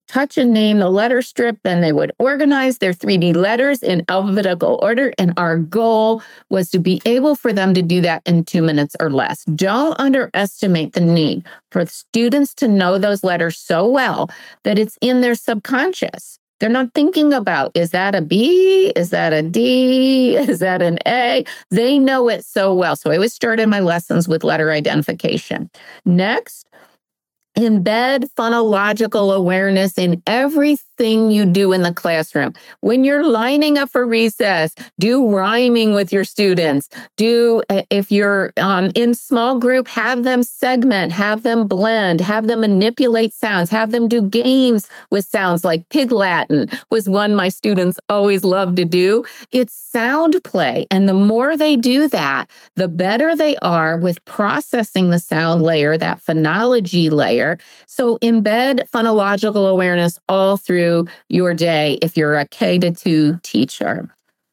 touch 0.08 0.36
and 0.36 0.52
name 0.52 0.80
the 0.80 0.90
letter 0.90 1.22
strip. 1.22 1.56
Then 1.62 1.82
they 1.82 1.92
would 1.92 2.10
organize 2.18 2.78
their 2.78 2.92
3D 2.92 3.36
letters 3.36 3.80
in 3.80 4.04
alphabetical 4.08 4.80
order. 4.82 5.12
And 5.18 5.32
our 5.36 5.56
goal 5.56 6.20
was 6.50 6.68
to 6.70 6.80
be 6.80 7.00
able 7.04 7.36
for 7.36 7.52
them 7.52 7.74
to 7.74 7.80
do 7.80 8.00
that 8.00 8.22
in 8.26 8.44
two 8.44 8.60
minutes 8.60 8.96
or 8.98 9.08
less. 9.08 9.44
Don't 9.44 9.98
underestimate 10.00 10.94
the 10.94 11.00
need 11.00 11.44
for 11.70 11.86
students 11.86 12.54
to 12.54 12.66
know 12.66 12.98
those 12.98 13.22
letters 13.22 13.56
so 13.56 13.88
well 13.88 14.28
that 14.64 14.80
it's 14.80 14.98
in 15.00 15.20
their 15.20 15.36
subconscious. 15.36 16.40
They're 16.62 16.70
not 16.70 16.94
thinking 16.94 17.32
about, 17.32 17.72
is 17.74 17.90
that 17.90 18.14
a 18.14 18.22
B? 18.22 18.92
Is 18.94 19.10
that 19.10 19.32
a 19.32 19.42
D? 19.42 20.36
Is 20.52 20.60
that 20.60 20.80
an 20.80 21.00
A? 21.08 21.44
They 21.70 21.98
know 21.98 22.28
it 22.28 22.44
so 22.44 22.72
well. 22.72 22.94
So 22.94 23.10
I 23.10 23.16
always 23.16 23.34
started 23.34 23.68
my 23.68 23.80
lessons 23.80 24.28
with 24.28 24.44
letter 24.44 24.70
identification. 24.70 25.68
Next, 26.04 26.64
embed 27.58 28.30
phonological 28.38 29.34
awareness 29.34 29.98
in 29.98 30.22
everything 31.02 31.32
you 31.32 31.44
do 31.44 31.72
in 31.72 31.82
the 31.82 31.92
classroom. 31.92 32.52
When 32.80 33.02
you're 33.02 33.26
lining 33.26 33.76
up 33.76 33.90
for 33.90 34.06
recess, 34.06 34.72
do 35.00 35.28
rhyming 35.28 35.94
with 35.94 36.12
your 36.12 36.24
students. 36.24 36.88
Do, 37.16 37.62
uh, 37.68 37.82
if 37.90 38.12
you're 38.12 38.52
um, 38.56 38.92
in 38.94 39.14
small 39.14 39.58
group, 39.58 39.88
have 39.88 40.22
them 40.22 40.44
segment, 40.44 41.10
have 41.12 41.42
them 41.42 41.66
blend, 41.66 42.20
have 42.20 42.46
them 42.46 42.60
manipulate 42.60 43.34
sounds, 43.34 43.68
have 43.70 43.90
them 43.90 44.06
do 44.06 44.22
games 44.22 44.88
with 45.10 45.24
sounds 45.24 45.64
like 45.64 45.88
Pig 45.88 46.12
Latin 46.12 46.68
was 46.90 47.08
one 47.08 47.34
my 47.34 47.48
students 47.48 47.98
always 48.08 48.44
loved 48.44 48.76
to 48.76 48.84
do. 48.84 49.24
It's 49.50 49.74
sound 49.74 50.42
play. 50.44 50.86
And 50.90 51.08
the 51.08 51.14
more 51.14 51.56
they 51.56 51.76
do 51.76 52.08
that, 52.08 52.48
the 52.76 52.88
better 52.88 53.34
they 53.34 53.56
are 53.56 53.98
with 53.98 54.24
processing 54.24 55.10
the 55.10 55.18
sound 55.18 55.62
layer, 55.62 55.98
that 55.98 56.22
phonology 56.22 57.10
layer 57.10 57.58
so 57.86 58.18
embed 58.18 58.88
phonological 58.90 59.68
awareness 59.68 60.18
all 60.28 60.56
through 60.56 60.91
your 61.28 61.54
day 61.54 61.98
if 62.02 62.16
you're 62.16 62.36
a 62.36 62.46
K 62.48 62.78
to 62.78 62.90
2 62.92 63.38
teacher. 63.42 64.08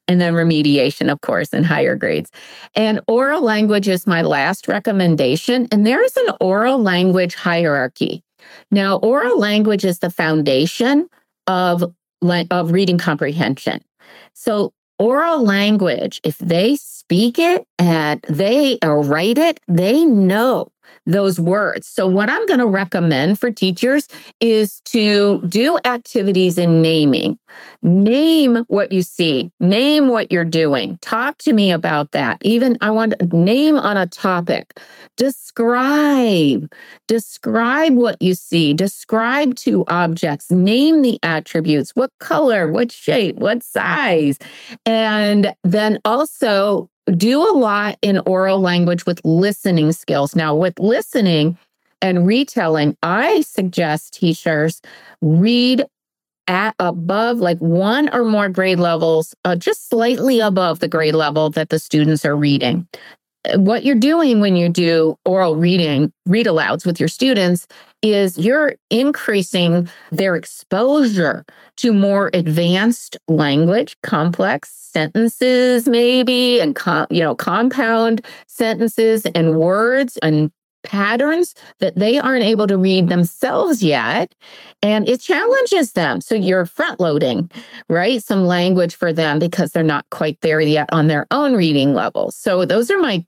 And 0.07 0.19
then 0.19 0.33
remediation, 0.33 1.11
of 1.11 1.21
course, 1.21 1.53
in 1.53 1.63
higher 1.63 1.95
grades. 1.95 2.31
And 2.73 2.99
oral 3.07 3.43
language 3.43 3.87
is 3.87 4.07
my 4.07 4.23
last 4.23 4.67
recommendation. 4.67 5.67
And 5.71 5.85
there's 5.85 6.17
an 6.17 6.35
oral 6.41 6.81
language 6.81 7.35
hierarchy. 7.35 8.23
Now, 8.71 8.97
oral 8.97 9.37
language 9.37 9.85
is 9.85 9.99
the 9.99 10.09
foundation 10.09 11.07
of, 11.45 11.83
of 12.49 12.71
reading 12.71 12.97
comprehension. 12.97 13.81
So, 14.33 14.73
oral 14.97 15.43
language, 15.43 16.19
if 16.23 16.39
they 16.39 16.75
speak 16.75 17.37
it 17.37 17.65
and 17.77 18.19
they 18.27 18.79
write 18.83 19.37
it, 19.37 19.59
they 19.67 20.03
know 20.05 20.71
those 21.05 21.39
words. 21.39 21.87
So, 21.87 22.07
what 22.07 22.29
I'm 22.29 22.45
going 22.45 22.59
to 22.59 22.67
recommend 22.67 23.39
for 23.39 23.51
teachers 23.51 24.07
is 24.39 24.81
to 24.85 25.41
do 25.47 25.77
activities 25.85 26.57
in 26.57 26.81
naming. 26.81 27.39
Name 27.81 28.57
what 28.67 28.91
you 28.91 29.01
see, 29.01 29.51
name 29.59 30.07
what 30.07 30.31
you're 30.31 30.45
doing. 30.45 30.97
Talk 31.01 31.37
to 31.39 31.53
me 31.53 31.71
about 31.71 32.11
that. 32.11 32.37
Even 32.43 32.77
I 32.81 32.91
want 32.91 33.15
to 33.19 33.25
name 33.35 33.77
on 33.77 33.97
a 33.97 34.07
topic. 34.07 34.79
Describe, 35.17 36.71
describe 37.07 37.93
what 37.93 38.21
you 38.21 38.35
see, 38.35 38.73
describe 38.73 39.55
two 39.55 39.83
objects, 39.87 40.51
name 40.51 41.01
the 41.01 41.19
attributes, 41.23 41.91
what 41.95 42.11
color, 42.19 42.71
what 42.71 42.91
shape, 42.91 43.35
what 43.37 43.63
size. 43.63 44.37
And 44.85 45.53
then 45.63 45.99
also 46.05 46.89
do 47.11 47.41
a 47.41 47.53
lot 47.57 47.97
in 48.01 48.19
oral 48.25 48.59
language 48.59 49.05
with 49.05 49.21
listening 49.23 49.91
skills. 49.91 50.35
Now, 50.35 50.55
with 50.55 50.79
listening 50.79 51.57
and 52.01 52.25
retelling, 52.25 52.97
I 53.03 53.41
suggest 53.41 54.13
teachers 54.13 54.81
read 55.21 55.85
at 56.47 56.75
above 56.79 57.37
like 57.37 57.59
one 57.59 58.09
or 58.13 58.25
more 58.25 58.49
grade 58.49 58.79
levels, 58.79 59.35
uh, 59.45 59.55
just 59.55 59.89
slightly 59.89 60.39
above 60.39 60.79
the 60.79 60.87
grade 60.87 61.13
level 61.13 61.49
that 61.51 61.69
the 61.69 61.79
students 61.79 62.25
are 62.25 62.35
reading 62.35 62.87
what 63.55 63.83
you're 63.83 63.95
doing 63.95 64.41
when 64.41 64.55
you 64.55 64.69
do 64.69 65.17
oral 65.25 65.55
reading, 65.55 66.11
read 66.25 66.45
alouds 66.45 66.85
with 66.85 66.99
your 66.99 67.07
students 67.07 67.67
is 68.01 68.37
you're 68.37 68.75
increasing 68.89 69.89
their 70.11 70.35
exposure 70.35 71.45
to 71.77 71.93
more 71.93 72.29
advanced 72.33 73.17
language, 73.27 73.97
complex 74.03 74.69
sentences, 74.71 75.87
maybe, 75.87 76.59
and 76.59 76.75
com- 76.75 77.07
you 77.09 77.21
know, 77.21 77.35
compound 77.35 78.25
sentences 78.47 79.25
and 79.35 79.57
words 79.57 80.17
and 80.17 80.51
patterns 80.83 81.53
that 81.79 81.95
they 81.95 82.17
aren't 82.17 82.43
able 82.43 82.67
to 82.67 82.77
read 82.77 83.09
themselves 83.09 83.83
yet. 83.83 84.33
And 84.81 85.07
it 85.09 85.19
challenges 85.19 85.91
them. 85.91 86.21
So 86.21 86.35
you're 86.35 86.65
front 86.65 86.99
loading, 86.99 87.51
right? 87.89 88.23
Some 88.23 88.45
language 88.45 88.95
for 88.95 89.11
them 89.11 89.39
because 89.39 89.71
they're 89.71 89.83
not 89.83 90.05
quite 90.09 90.39
there 90.41 90.61
yet 90.61 90.89
on 90.91 91.07
their 91.07 91.27
own 91.31 91.53
reading 91.53 91.93
level. 91.93 92.31
So 92.31 92.65
those 92.65 92.89
are 92.89 92.97
my 92.97 93.25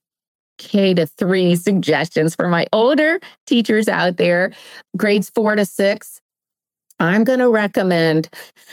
K 0.58 0.94
to 0.94 1.06
three 1.06 1.56
suggestions 1.68 2.36
for 2.36 2.48
my 2.48 2.68
older 2.74 3.20
teachers 3.46 3.88
out 3.88 4.18
there, 4.18 4.52
grades 4.98 5.30
four 5.30 5.56
to 5.56 5.66
six. 5.66 6.20
I'm 7.00 7.24
going 7.24 7.40
to 7.40 7.50
recommend, 7.50 8.30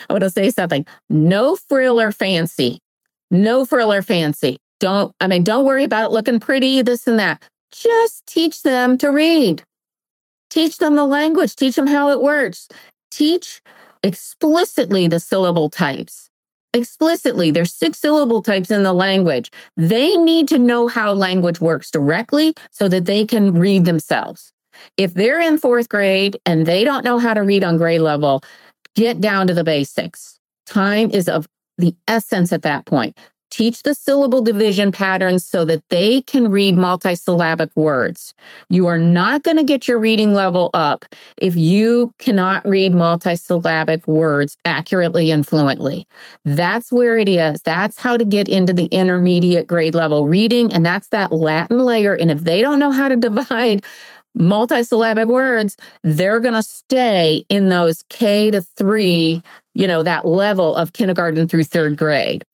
I 0.08 0.12
want 0.12 0.22
to 0.22 0.30
say 0.30 0.50
something 0.50 0.86
no 1.08 1.56
frill 1.56 2.00
or 2.00 2.12
fancy. 2.12 2.78
No 3.30 3.64
frill 3.64 3.92
or 3.92 4.02
fancy. 4.02 4.58
Don't, 4.80 5.12
I 5.20 5.26
mean, 5.26 5.44
don't 5.44 5.64
worry 5.64 5.84
about 5.84 6.10
it 6.10 6.12
looking 6.12 6.40
pretty, 6.40 6.82
this 6.82 7.06
and 7.06 7.18
that. 7.18 7.42
Just 7.72 8.26
teach 8.26 8.62
them 8.62 8.96
to 8.98 9.08
read. 9.08 9.62
Teach 10.50 10.78
them 10.78 10.94
the 10.94 11.04
language, 11.04 11.56
teach 11.56 11.76
them 11.76 11.86
how 11.86 12.10
it 12.10 12.22
works. 12.22 12.68
Teach 13.10 13.60
explicitly 14.02 15.08
the 15.08 15.20
syllable 15.20 15.68
types 15.68 16.27
explicitly. 16.74 17.50
There's 17.50 17.72
six 17.72 17.98
syllable 17.98 18.42
types 18.42 18.70
in 18.70 18.82
the 18.82 18.92
language. 18.92 19.50
They 19.76 20.16
need 20.16 20.48
to 20.48 20.58
know 20.58 20.88
how 20.88 21.12
language 21.12 21.60
works 21.60 21.90
directly 21.90 22.54
so 22.70 22.88
that 22.88 23.04
they 23.04 23.24
can 23.26 23.54
read 23.54 23.84
themselves. 23.84 24.52
If 24.96 25.14
they're 25.14 25.40
in 25.40 25.58
fourth 25.58 25.88
grade 25.88 26.38
and 26.46 26.66
they 26.66 26.84
don't 26.84 27.04
know 27.04 27.18
how 27.18 27.34
to 27.34 27.42
read 27.42 27.64
on 27.64 27.78
grade 27.78 28.00
level, 28.00 28.42
get 28.94 29.20
down 29.20 29.46
to 29.48 29.54
the 29.54 29.64
basics. 29.64 30.38
Time 30.66 31.10
is 31.10 31.28
of 31.28 31.48
the 31.78 31.94
essence 32.06 32.52
at 32.52 32.62
that 32.62 32.84
point 32.86 33.16
teach 33.50 33.82
the 33.82 33.94
syllable 33.94 34.42
division 34.42 34.92
patterns 34.92 35.44
so 35.44 35.64
that 35.64 35.82
they 35.88 36.22
can 36.22 36.50
read 36.50 36.76
multisyllabic 36.76 37.70
words. 37.74 38.34
You 38.68 38.86
are 38.86 38.98
not 38.98 39.42
going 39.42 39.56
to 39.56 39.64
get 39.64 39.88
your 39.88 39.98
reading 39.98 40.34
level 40.34 40.70
up 40.74 41.04
if 41.36 41.56
you 41.56 42.12
cannot 42.18 42.66
read 42.66 42.92
multisyllabic 42.92 44.06
words 44.06 44.56
accurately 44.64 45.30
and 45.30 45.46
fluently. 45.46 46.06
That's 46.44 46.92
where 46.92 47.18
it 47.18 47.28
is. 47.28 47.62
That's 47.62 47.98
how 47.98 48.16
to 48.16 48.24
get 48.24 48.48
into 48.48 48.72
the 48.72 48.86
intermediate 48.86 49.66
grade 49.66 49.94
level 49.94 50.28
reading. 50.28 50.72
And 50.72 50.84
that's 50.84 51.08
that 51.08 51.32
Latin 51.32 51.78
layer. 51.80 52.14
And 52.14 52.30
if 52.30 52.40
they 52.40 52.60
don't 52.60 52.78
know 52.78 52.90
how 52.90 53.08
to 53.08 53.16
divide 53.16 53.84
multisyllabic 54.36 55.28
words, 55.28 55.76
they're 56.02 56.40
going 56.40 56.54
to 56.54 56.62
stay 56.62 57.44
in 57.48 57.68
those 57.68 58.02
K 58.08 58.50
to 58.50 58.62
three 58.62 59.42
you 59.78 59.86
know, 59.86 60.02
that 60.02 60.26
level 60.26 60.74
of 60.74 60.92
kindergarten 60.92 61.46
through 61.46 61.62
third 61.62 61.96
grade. 61.96 62.44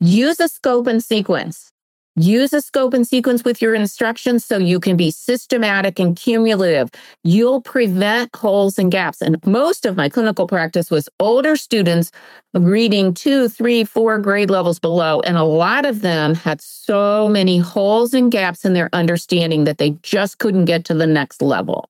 Use 0.00 0.38
a 0.38 0.48
scope 0.48 0.86
and 0.86 1.02
sequence. 1.02 1.72
Use 2.16 2.52
a 2.52 2.60
scope 2.60 2.94
and 2.94 3.04
sequence 3.04 3.42
with 3.42 3.60
your 3.60 3.74
instructions 3.74 4.44
so 4.44 4.56
you 4.56 4.78
can 4.78 4.96
be 4.96 5.10
systematic 5.10 5.98
and 5.98 6.14
cumulative. 6.14 6.88
You'll 7.24 7.60
prevent 7.60 8.34
holes 8.36 8.78
and 8.78 8.92
gaps. 8.92 9.20
And 9.20 9.44
most 9.44 9.84
of 9.84 9.96
my 9.96 10.08
clinical 10.08 10.46
practice 10.46 10.92
was 10.92 11.08
older 11.18 11.56
students 11.56 12.12
reading 12.52 13.14
two, 13.14 13.48
three, 13.48 13.82
four 13.82 14.20
grade 14.20 14.48
levels 14.48 14.78
below. 14.78 15.22
And 15.22 15.36
a 15.36 15.42
lot 15.42 15.84
of 15.84 16.02
them 16.02 16.36
had 16.36 16.60
so 16.60 17.28
many 17.28 17.58
holes 17.58 18.14
and 18.14 18.30
gaps 18.30 18.64
in 18.64 18.74
their 18.74 18.90
understanding 18.92 19.64
that 19.64 19.78
they 19.78 19.90
just 20.02 20.38
couldn't 20.38 20.66
get 20.66 20.84
to 20.84 20.94
the 20.94 21.08
next 21.08 21.42
level. 21.42 21.88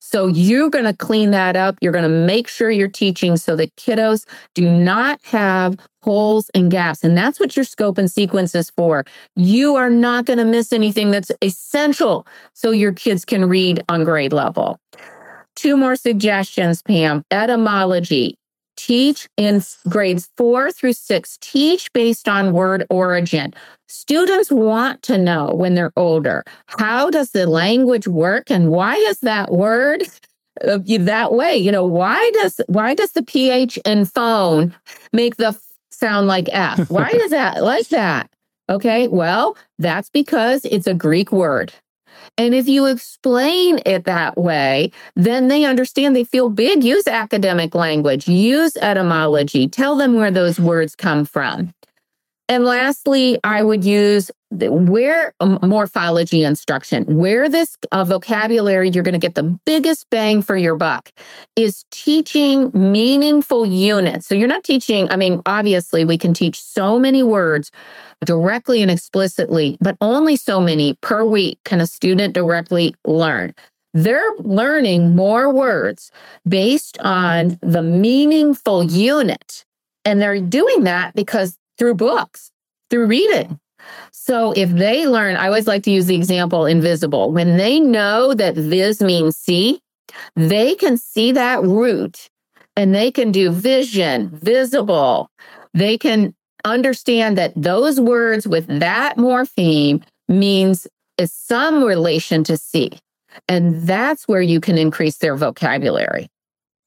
So 0.00 0.26
you're 0.26 0.70
going 0.70 0.84
to 0.84 0.94
clean 0.94 1.30
that 1.32 1.56
up. 1.56 1.76
You're 1.80 1.92
going 1.92 2.04
to 2.04 2.08
make 2.08 2.48
sure 2.48 2.70
you're 2.70 2.88
teaching 2.88 3.36
so 3.36 3.56
that 3.56 3.74
kiddos 3.76 4.26
do 4.54 4.68
not 4.68 5.20
have 5.24 5.76
holes 6.02 6.50
and 6.54 6.70
gaps. 6.70 7.02
And 7.02 7.16
that's 7.16 7.40
what 7.40 7.56
your 7.56 7.64
scope 7.64 7.98
and 7.98 8.10
sequence 8.10 8.54
is 8.54 8.70
for. 8.70 9.04
You 9.34 9.74
are 9.74 9.90
not 9.90 10.24
going 10.24 10.38
to 10.38 10.44
miss 10.44 10.72
anything 10.72 11.10
that's 11.10 11.32
essential 11.42 12.26
so 12.54 12.70
your 12.70 12.92
kids 12.92 13.24
can 13.24 13.48
read 13.48 13.82
on 13.88 14.04
grade 14.04 14.32
level. 14.32 14.78
Two 15.56 15.76
more 15.76 15.96
suggestions, 15.96 16.82
Pam. 16.82 17.24
Etymology. 17.30 18.38
Teach 18.76 19.28
in 19.36 19.62
grades 19.88 20.28
four 20.36 20.70
through 20.70 20.92
six, 20.92 21.38
teach 21.40 21.92
based 21.92 22.28
on 22.28 22.52
word 22.52 22.86
origin. 22.90 23.54
Students 23.88 24.50
want 24.50 25.02
to 25.02 25.18
know 25.18 25.52
when 25.54 25.74
they're 25.74 25.92
older 25.96 26.44
how 26.66 27.10
does 27.10 27.30
the 27.30 27.46
language 27.46 28.06
work 28.06 28.50
and 28.50 28.70
why 28.70 28.96
is 28.96 29.20
that 29.20 29.52
word 29.52 30.02
uh, 30.64 30.78
that 30.86 31.32
way? 31.32 31.56
You 31.56 31.72
know, 31.72 31.84
why 31.84 32.30
does 32.34 32.60
why 32.66 32.94
does 32.94 33.12
the 33.12 33.22
ph 33.22 33.78
in 33.84 34.04
phone 34.04 34.74
make 35.12 35.36
the 35.36 35.58
sound 35.90 36.26
like 36.26 36.48
f? 36.52 36.90
Why 36.90 37.10
is 37.14 37.30
that 37.30 37.62
like 37.62 37.88
that? 37.88 38.30
Okay, 38.68 39.06
well, 39.08 39.56
that's 39.78 40.10
because 40.10 40.64
it's 40.64 40.86
a 40.86 40.94
Greek 40.94 41.30
word. 41.30 41.72
And 42.38 42.54
if 42.54 42.68
you 42.68 42.86
explain 42.86 43.80
it 43.86 44.04
that 44.04 44.36
way, 44.36 44.92
then 45.14 45.48
they 45.48 45.64
understand 45.64 46.14
they 46.14 46.24
feel 46.24 46.50
big. 46.50 46.84
Use 46.84 47.06
academic 47.06 47.74
language, 47.74 48.28
use 48.28 48.76
etymology, 48.76 49.68
tell 49.68 49.96
them 49.96 50.14
where 50.14 50.30
those 50.30 50.60
words 50.60 50.94
come 50.94 51.24
from. 51.24 51.72
And 52.48 52.64
lastly, 52.64 53.38
I 53.42 53.62
would 53.62 53.84
use 53.84 54.30
the, 54.52 54.70
where 54.70 55.34
um, 55.40 55.58
morphology 55.62 56.44
instruction, 56.44 57.04
where 57.16 57.48
this 57.48 57.76
uh, 57.90 58.04
vocabulary 58.04 58.88
you're 58.90 59.02
going 59.02 59.12
to 59.14 59.18
get 59.18 59.34
the 59.34 59.58
biggest 59.66 60.08
bang 60.10 60.42
for 60.42 60.56
your 60.56 60.76
buck 60.76 61.10
is 61.56 61.84
teaching 61.90 62.70
meaningful 62.72 63.66
units. 63.66 64.26
So 64.26 64.36
you're 64.36 64.46
not 64.46 64.62
teaching, 64.62 65.10
I 65.10 65.16
mean, 65.16 65.42
obviously, 65.46 66.04
we 66.04 66.16
can 66.16 66.32
teach 66.32 66.60
so 66.60 66.98
many 66.98 67.24
words 67.24 67.72
directly 68.24 68.80
and 68.80 68.90
explicitly, 68.90 69.76
but 69.80 69.96
only 70.00 70.36
so 70.36 70.60
many 70.60 70.94
per 71.00 71.24
week 71.24 71.58
can 71.64 71.80
a 71.80 71.86
student 71.86 72.32
directly 72.32 72.94
learn. 73.04 73.54
They're 73.92 74.34
learning 74.38 75.16
more 75.16 75.52
words 75.52 76.12
based 76.46 76.98
on 77.00 77.58
the 77.62 77.82
meaningful 77.82 78.84
unit. 78.84 79.64
And 80.04 80.22
they're 80.22 80.40
doing 80.40 80.84
that 80.84 81.14
because 81.16 81.58
through 81.78 81.94
books, 81.94 82.50
through 82.90 83.06
reading. 83.06 83.58
So 84.12 84.52
if 84.52 84.70
they 84.70 85.06
learn, 85.06 85.36
I 85.36 85.46
always 85.46 85.66
like 85.66 85.82
to 85.84 85.90
use 85.90 86.06
the 86.06 86.16
example 86.16 86.66
invisible. 86.66 87.32
When 87.32 87.56
they 87.56 87.78
know 87.78 88.34
that 88.34 88.56
vis 88.56 89.00
means 89.00 89.36
see, 89.36 89.80
they 90.34 90.74
can 90.74 90.96
see 90.96 91.32
that 91.32 91.62
root 91.62 92.28
and 92.76 92.94
they 92.94 93.10
can 93.10 93.32
do 93.32 93.50
vision, 93.50 94.30
visible. 94.32 95.30
They 95.74 95.98
can 95.98 96.34
understand 96.64 97.38
that 97.38 97.52
those 97.54 98.00
words 98.00 98.46
with 98.46 98.66
that 98.80 99.16
morpheme 99.16 100.02
means 100.28 100.86
is 101.18 101.32
some 101.32 101.82
relation 101.84 102.44
to 102.44 102.56
see. 102.56 102.90
And 103.48 103.82
that's 103.82 104.26
where 104.26 104.42
you 104.42 104.60
can 104.60 104.78
increase 104.78 105.18
their 105.18 105.36
vocabulary. 105.36 106.28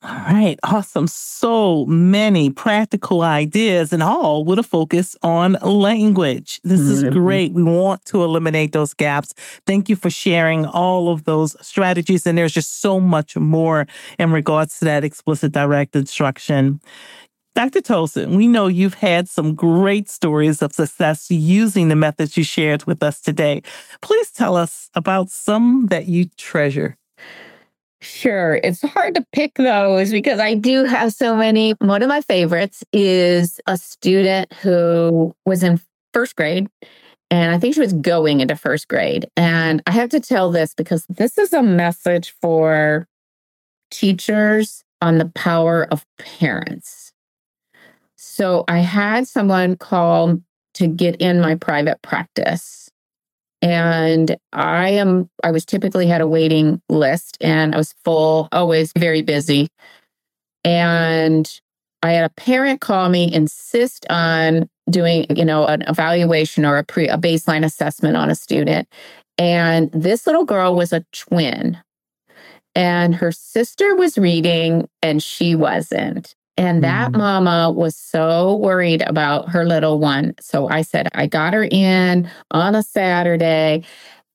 All 0.01 0.11
right, 0.11 0.57
awesome. 0.63 1.07
So 1.07 1.85
many 1.85 2.49
practical 2.51 3.21
ideas 3.21 3.91
and 3.91 4.01
all 4.01 4.45
with 4.45 4.57
a 4.57 4.63
focus 4.63 5.13
on 5.23 5.57
language. 5.61 6.61
This 6.63 6.79
is 6.79 7.03
mm-hmm. 7.03 7.13
great. 7.13 7.51
We 7.51 7.63
want 7.63 8.05
to 8.05 8.23
eliminate 8.23 8.71
those 8.71 8.93
gaps. 8.93 9.33
Thank 9.67 9.89
you 9.89 9.97
for 9.97 10.09
sharing 10.09 10.65
all 10.65 11.09
of 11.09 11.25
those 11.25 11.57
strategies. 11.65 12.25
And 12.25 12.37
there's 12.37 12.53
just 12.53 12.79
so 12.79 13.01
much 13.01 13.35
more 13.35 13.87
in 14.17 14.31
regards 14.31 14.79
to 14.79 14.85
that 14.85 15.03
explicit 15.03 15.51
direct 15.51 15.97
instruction. 15.97 16.79
Dr. 17.53 17.81
Tolson, 17.81 18.37
we 18.37 18.47
know 18.47 18.67
you've 18.67 18.93
had 18.93 19.27
some 19.27 19.53
great 19.53 20.07
stories 20.07 20.61
of 20.61 20.71
success 20.71 21.29
using 21.29 21.89
the 21.89 21.95
methods 21.97 22.37
you 22.37 22.45
shared 22.45 22.85
with 22.85 23.03
us 23.03 23.19
today. 23.19 23.63
Please 24.01 24.31
tell 24.31 24.55
us 24.55 24.89
about 24.95 25.29
some 25.29 25.87
that 25.87 26.05
you 26.05 26.29
treasure. 26.37 26.95
Sure. 28.01 28.55
It's 28.63 28.81
hard 28.81 29.15
to 29.15 29.25
pick 29.33 29.55
those 29.55 30.11
because 30.11 30.39
I 30.39 30.53
do 30.53 30.85
have 30.85 31.11
so 31.11 31.35
many. 31.35 31.71
One 31.79 32.01
of 32.01 32.07
my 32.07 32.21
favorites 32.21 32.83
is 32.93 33.59
a 33.67 33.77
student 33.77 34.53
who 34.53 35.35
was 35.45 35.63
in 35.63 35.81
first 36.13 36.35
grade 36.35 36.69
and 37.31 37.53
I 37.53 37.59
think 37.59 37.75
she 37.75 37.81
was 37.81 37.93
going 37.93 38.39
into 38.39 38.55
first 38.55 38.87
grade. 38.87 39.29
And 39.37 39.83
I 39.85 39.91
have 39.91 40.09
to 40.09 40.19
tell 40.19 40.51
this 40.51 40.73
because 40.73 41.05
this 41.09 41.37
is 41.37 41.53
a 41.53 41.61
message 41.61 42.33
for 42.41 43.07
teachers 43.91 44.83
on 45.01 45.17
the 45.17 45.29
power 45.35 45.87
of 45.91 46.05
parents. 46.17 47.11
So 48.15 48.63
I 48.67 48.79
had 48.79 49.27
someone 49.27 49.75
call 49.75 50.41
to 50.75 50.87
get 50.87 51.17
in 51.17 51.39
my 51.41 51.55
private 51.55 52.01
practice 52.01 52.88
and 53.61 54.37
I 54.53 54.89
am, 54.89 55.29
I 55.43 55.51
was 55.51 55.65
typically 55.65 56.07
had 56.07 56.21
a 56.21 56.27
waiting 56.27 56.81
list 56.89 57.37
and 57.41 57.75
I 57.75 57.77
was 57.77 57.93
full, 58.05 58.47
always 58.51 58.93
very 58.97 59.21
busy. 59.21 59.67
And 60.63 61.49
I 62.01 62.13
had 62.13 62.25
a 62.25 62.29
parent 62.29 62.79
call 62.79 63.09
me, 63.09 63.31
insist 63.31 64.05
on 64.09 64.69
doing, 64.89 65.25
you 65.35 65.45
know, 65.45 65.65
an 65.65 65.83
evaluation 65.83 66.65
or 66.65 66.77
a 66.77 66.83
pre 66.83 67.07
a 67.07 67.17
baseline 67.17 67.65
assessment 67.65 68.15
on 68.15 68.29
a 68.29 68.35
student. 68.35 68.87
And 69.37 69.91
this 69.91 70.25
little 70.25 70.45
girl 70.45 70.75
was 70.75 70.93
a 70.93 71.05
twin. 71.11 71.77
And 72.75 73.15
her 73.15 73.31
sister 73.31 73.95
was 73.95 74.17
reading 74.17 74.87
and 75.01 75.21
she 75.21 75.55
wasn't. 75.55 76.35
And 76.59 76.83
that 76.83 77.13
mm. 77.13 77.19
mama 77.19 77.71
was 77.71 77.95
so 77.95 78.57
worried 78.57 79.01
about 79.03 79.47
her 79.47 79.63
little 79.65 79.97
one. 79.97 80.35
So 80.41 80.67
I 80.67 80.81
said, 80.81 81.07
I 81.13 81.25
got 81.25 81.53
her 81.53 81.63
in 81.63 82.29
on 82.51 82.75
a 82.75 82.83
Saturday 82.83 83.85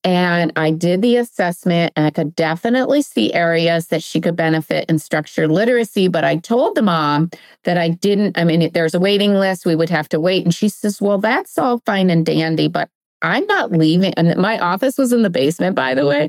and 0.04 0.50
I 0.56 0.70
did 0.70 1.02
the 1.02 1.16
assessment 1.18 1.92
and 1.96 2.06
I 2.06 2.10
could 2.10 2.34
definitely 2.34 3.02
see 3.02 3.34
areas 3.34 3.88
that 3.88 4.02
she 4.02 4.22
could 4.22 4.37
benefit 4.37 4.88
in 4.88 4.98
structured 4.98 5.50
literacy. 5.50 6.08
But 6.08 6.24
I 6.24 6.37
told 6.37 6.76
the 6.76 6.82
mom 6.82 7.28
that 7.64 7.76
I 7.76 7.90
didn't, 7.90 8.38
I 8.38 8.44
mean, 8.44 8.70
there's 8.72 8.94
a 8.94 9.00
waiting 9.00 9.34
list, 9.34 9.66
we 9.66 9.76
would 9.76 9.90
have 9.90 10.08
to 10.08 10.18
wait. 10.18 10.44
And 10.44 10.54
she 10.54 10.70
says, 10.70 11.02
Well, 11.02 11.18
that's 11.18 11.58
all 11.58 11.82
fine 11.84 12.08
and 12.08 12.24
dandy, 12.24 12.68
but 12.68 12.88
I'm 13.24 13.46
not 13.46 13.72
leaving. 13.72 14.12
And 14.14 14.37
my 14.37 14.58
office 14.58 14.98
was 14.98 15.10
in 15.10 15.22
the 15.22 15.30
basement, 15.30 15.74
by 15.74 15.94
the 15.94 16.06
way. 16.06 16.28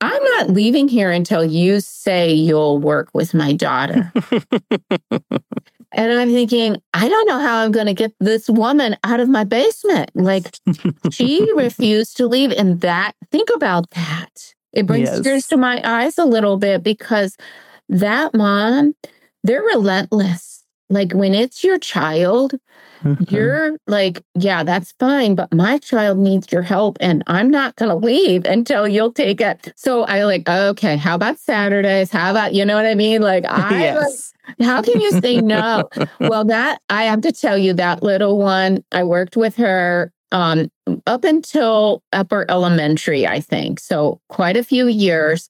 I'm 0.00 0.24
not 0.24 0.48
leaving 0.48 0.88
here 0.88 1.10
until 1.10 1.44
you 1.44 1.80
say 1.80 2.32
you'll 2.32 2.78
work 2.78 3.10
with 3.12 3.34
my 3.34 3.52
daughter. 3.52 4.10
and 5.10 6.12
I'm 6.12 6.30
thinking, 6.30 6.78
I 6.94 7.10
don't 7.10 7.28
know 7.28 7.40
how 7.40 7.58
I'm 7.58 7.72
going 7.72 7.88
to 7.88 7.94
get 7.94 8.14
this 8.20 8.48
woman 8.48 8.96
out 9.04 9.20
of 9.20 9.28
my 9.28 9.44
basement. 9.44 10.12
Like 10.14 10.56
she 11.10 11.46
refused 11.56 12.16
to 12.16 12.26
leave. 12.26 12.52
And 12.52 12.80
that, 12.80 13.12
think 13.30 13.50
about 13.54 13.90
that. 13.90 14.54
It 14.72 14.86
brings 14.86 15.10
yes. 15.10 15.20
tears 15.20 15.46
to 15.48 15.58
my 15.58 15.82
eyes 15.84 16.16
a 16.16 16.24
little 16.24 16.56
bit 16.56 16.82
because 16.82 17.36
that 17.90 18.32
mom, 18.32 18.94
they're 19.44 19.62
relentless. 19.62 20.49
Like 20.90 21.12
when 21.12 21.34
it's 21.34 21.64
your 21.64 21.78
child, 21.78 22.54
Mm-hmm. 23.04 23.34
You're 23.34 23.76
like, 23.86 24.22
yeah, 24.34 24.62
that's 24.62 24.92
fine, 24.92 25.34
but 25.34 25.52
my 25.54 25.78
child 25.78 26.18
needs 26.18 26.52
your 26.52 26.62
help 26.62 26.98
and 27.00 27.22
I'm 27.26 27.50
not 27.50 27.76
going 27.76 27.88
to 27.88 27.94
leave 27.94 28.44
until 28.44 28.86
you'll 28.86 29.12
take 29.12 29.40
it. 29.40 29.72
So 29.76 30.02
I 30.04 30.24
like, 30.24 30.48
okay, 30.48 30.96
how 30.96 31.14
about 31.14 31.38
Saturdays? 31.38 32.10
How 32.10 32.30
about, 32.30 32.52
you 32.52 32.64
know 32.64 32.76
what 32.76 32.86
I 32.86 32.94
mean? 32.94 33.22
Like, 33.22 33.44
I, 33.48 33.80
yes. 33.80 34.32
like, 34.46 34.66
how 34.66 34.82
can 34.82 35.00
you 35.00 35.12
say 35.20 35.40
no? 35.40 35.88
well, 36.20 36.44
that 36.44 36.80
I 36.90 37.04
have 37.04 37.22
to 37.22 37.32
tell 37.32 37.56
you, 37.56 37.72
that 37.74 38.02
little 38.02 38.38
one, 38.38 38.84
I 38.92 39.04
worked 39.04 39.36
with 39.36 39.56
her 39.56 40.12
um, 40.32 40.70
up 41.06 41.24
until 41.24 42.02
upper 42.12 42.46
elementary, 42.50 43.26
I 43.26 43.40
think. 43.40 43.80
So 43.80 44.20
quite 44.28 44.56
a 44.56 44.64
few 44.64 44.86
years. 44.86 45.48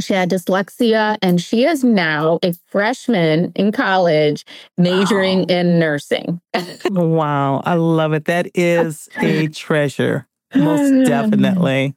She 0.00 0.12
had 0.12 0.30
dyslexia 0.30 1.18
and 1.22 1.40
she 1.40 1.64
is 1.64 1.84
now 1.84 2.38
a 2.42 2.52
freshman 2.66 3.52
in 3.54 3.72
college 3.72 4.44
majoring 4.76 5.40
wow. 5.40 5.46
in 5.48 5.78
nursing. 5.78 6.40
wow. 6.90 7.62
I 7.64 7.74
love 7.74 8.12
it. 8.12 8.24
That 8.24 8.50
is 8.54 9.08
a 9.20 9.48
treasure. 9.48 10.26
Most 10.54 11.06
definitely. 11.06 11.94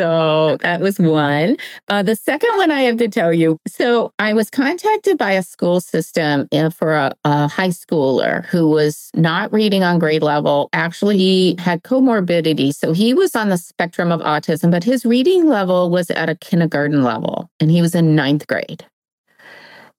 So 0.00 0.56
that 0.62 0.80
was 0.80 0.98
one. 0.98 1.58
Uh, 1.88 2.02
the 2.02 2.16
second 2.16 2.56
one 2.56 2.70
I 2.70 2.80
have 2.84 2.96
to 2.96 3.08
tell 3.08 3.34
you. 3.34 3.58
So 3.66 4.14
I 4.18 4.32
was 4.32 4.48
contacted 4.48 5.18
by 5.18 5.32
a 5.32 5.42
school 5.42 5.78
system 5.78 6.48
uh, 6.52 6.70
for 6.70 6.94
a, 6.94 7.12
a 7.24 7.48
high 7.48 7.68
schooler 7.68 8.46
who 8.46 8.70
was 8.70 9.10
not 9.14 9.52
reading 9.52 9.84
on 9.84 9.98
grade 9.98 10.22
level. 10.22 10.70
Actually, 10.72 11.18
he 11.18 11.56
had 11.58 11.82
comorbidity. 11.82 12.74
So 12.74 12.94
he 12.94 13.12
was 13.12 13.36
on 13.36 13.50
the 13.50 13.58
spectrum 13.58 14.10
of 14.10 14.22
autism, 14.22 14.70
but 14.70 14.84
his 14.84 15.04
reading 15.04 15.46
level 15.46 15.90
was 15.90 16.10
at 16.10 16.30
a 16.30 16.34
kindergarten 16.34 17.04
level 17.04 17.50
and 17.60 17.70
he 17.70 17.82
was 17.82 17.94
in 17.94 18.16
ninth 18.16 18.46
grade. 18.46 18.86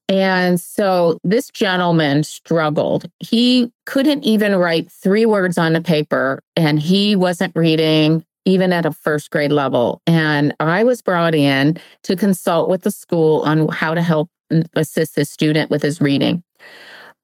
And 0.09 0.59
so 0.59 1.19
this 1.23 1.51
gentleman 1.51 2.23
struggled. 2.23 3.05
He 3.19 3.71
couldn't 3.85 4.23
even 4.23 4.55
write 4.55 4.91
three 4.91 5.27
words 5.27 5.59
on 5.59 5.73
the 5.73 5.81
paper 5.81 6.41
and 6.55 6.79
he 6.79 7.15
wasn't 7.15 7.55
reading 7.55 8.25
even 8.45 8.73
at 8.73 8.85
a 8.85 8.91
first 8.91 9.29
grade 9.29 9.51
level. 9.51 10.01
And 10.07 10.53
I 10.59 10.83
was 10.83 11.01
brought 11.01 11.35
in 11.35 11.77
to 12.03 12.15
consult 12.15 12.69
with 12.69 12.81
the 12.81 12.91
school 12.91 13.41
on 13.41 13.67
how 13.69 13.93
to 13.93 14.01
help 14.01 14.29
assist 14.75 15.15
this 15.15 15.29
student 15.29 15.69
with 15.69 15.81
his 15.81 16.01
reading. 16.01 16.43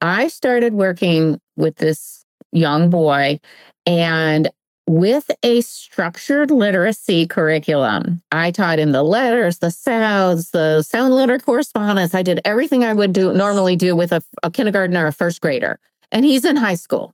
I 0.02 0.28
started 0.28 0.74
working 0.74 1.40
with 1.56 1.78
this 1.78 2.24
young 2.52 2.90
boy 2.90 3.40
and 3.86 4.50
with 4.88 5.30
a 5.44 5.60
structured 5.62 6.50
literacy 6.50 7.28
curriculum. 7.28 8.22
I 8.32 8.52
taught 8.52 8.80
him 8.80 8.94
the 8.94 9.04
letters, 9.04 9.58
the 9.58 9.70
sounds, 9.70 10.52
the 10.52 10.82
sound 10.82 11.14
letter 11.14 11.40
correspondence. 11.40 12.16
I 12.16 12.24
did 12.24 12.40
everything 12.46 12.86
I 12.86 12.94
would 12.94 13.12
do 13.12 13.34
normally 13.34 13.76
do 13.76 13.96
with 13.96 14.14
a, 14.14 14.24
a 14.44 14.50
kindergartner 14.50 15.04
or 15.04 15.08
a 15.08 15.14
first 15.14 15.42
grader. 15.42 15.78
And 16.12 16.24
he's 16.24 16.46
in 16.46 16.56
high 16.56 16.76
school. 16.76 17.14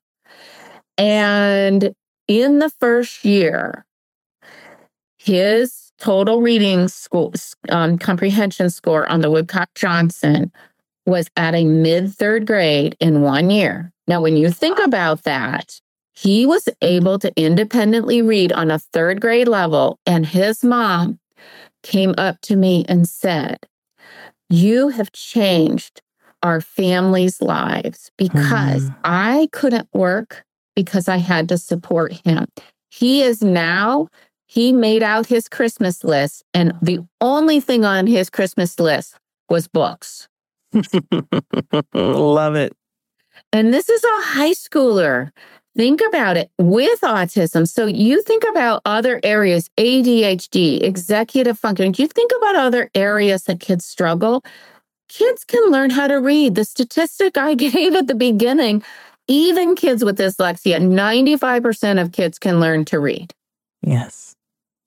And 1.00 1.96
in 2.28 2.60
the 2.60 2.70
first 2.70 3.26
year, 3.26 3.86
his 5.24 5.94
total 6.00 6.42
reading 6.42 6.90
school 6.90 7.34
um, 7.70 7.98
comprehension 7.98 8.70
score 8.70 9.08
on 9.08 9.22
the 9.22 9.32
Woodcock 9.32 9.70
Johnson 9.74 10.52
was 11.06 11.30
at 11.38 11.56
a 11.56 11.64
mid 11.64 12.14
third 12.14 12.46
grade 12.46 12.98
in 13.00 13.22
one 13.22 13.50
year. 13.50 13.94
Now, 14.06 14.22
when 14.22 14.36
you 14.36 14.52
think 14.52 14.80
about 14.80 15.24
that, 15.24 15.80
He 16.16 16.46
was 16.46 16.70
able 16.82 17.18
to 17.20 17.32
independently 17.36 18.22
read 18.22 18.52
on 18.52 18.70
a 18.70 18.80
third 18.80 19.20
grade 19.20 19.48
level, 19.48 19.98
and 20.06 20.26
his 20.26 20.64
mom 20.64 21.20
came 21.82 22.14
up 22.18 22.40
to 22.42 22.56
me 22.56 22.86
and 22.88 23.08
said, 23.08 23.66
You 24.50 24.90
have 24.90 25.12
changed 25.12 26.02
our 26.44 26.62
family's 26.62 27.42
lives 27.42 28.12
because 28.18 28.84
mm. 28.84 28.96
I 29.04 29.48
couldn't 29.54 29.88
work 29.94 30.44
because 30.76 31.08
I 31.08 31.18
had 31.18 31.50
to 31.50 31.58
support 31.58 32.12
him. 32.26 32.46
He 32.90 33.24
is 33.24 33.42
now, 33.42 34.10
he 34.54 34.72
made 34.72 35.02
out 35.02 35.26
his 35.26 35.50
Christmas 35.50 36.04
list, 36.04 36.44
and 36.54 36.74
the 36.80 37.00
only 37.20 37.60
thing 37.60 37.84
on 37.84 38.06
his 38.06 38.30
Christmas 38.30 38.80
list 38.80 39.16
was 39.50 39.68
books. 39.68 40.28
Love 41.96 42.54
it. 42.54 42.72
And 43.52 43.74
this 43.74 43.90
is 43.90 44.04
a 44.04 44.22
high 44.22 44.52
schooler. 44.52 45.32
Think 45.76 46.02
about 46.08 46.38
it 46.38 46.52
with 46.60 47.02
autism. 47.02 47.68
So 47.68 47.88
you 47.88 48.22
think 48.22 48.44
about 48.48 48.84
other 48.86 49.20
areas, 49.24 49.72
ADHD, 49.80 50.84
executive 50.84 51.58
function. 51.58 51.96
You 51.98 52.06
think 52.06 52.32
about 52.38 52.56
other 52.56 52.92
areas 52.94 53.46
that 53.46 53.60
kids 53.60 53.86
struggle. 53.86 54.46
Kids 55.10 55.44
can 55.44 55.72
learn 55.72 55.90
how 55.90 56.06
to 56.06 56.20
read. 56.20 56.54
The 56.54 56.66
statistic 56.66 57.40
I 57.40 57.56
gave 57.56 57.96
at 57.96 58.06
the 58.06 58.14
beginning, 58.14 58.84
even 59.28 59.74
kids 59.74 60.06
with 60.06 60.20
dyslexia, 60.20 60.78
95% 60.80 62.00
of 62.00 62.12
kids 62.12 62.38
can 62.38 62.60
learn 62.60 62.86
to 62.86 63.00
read. 63.00 63.34
Yes. 63.82 64.33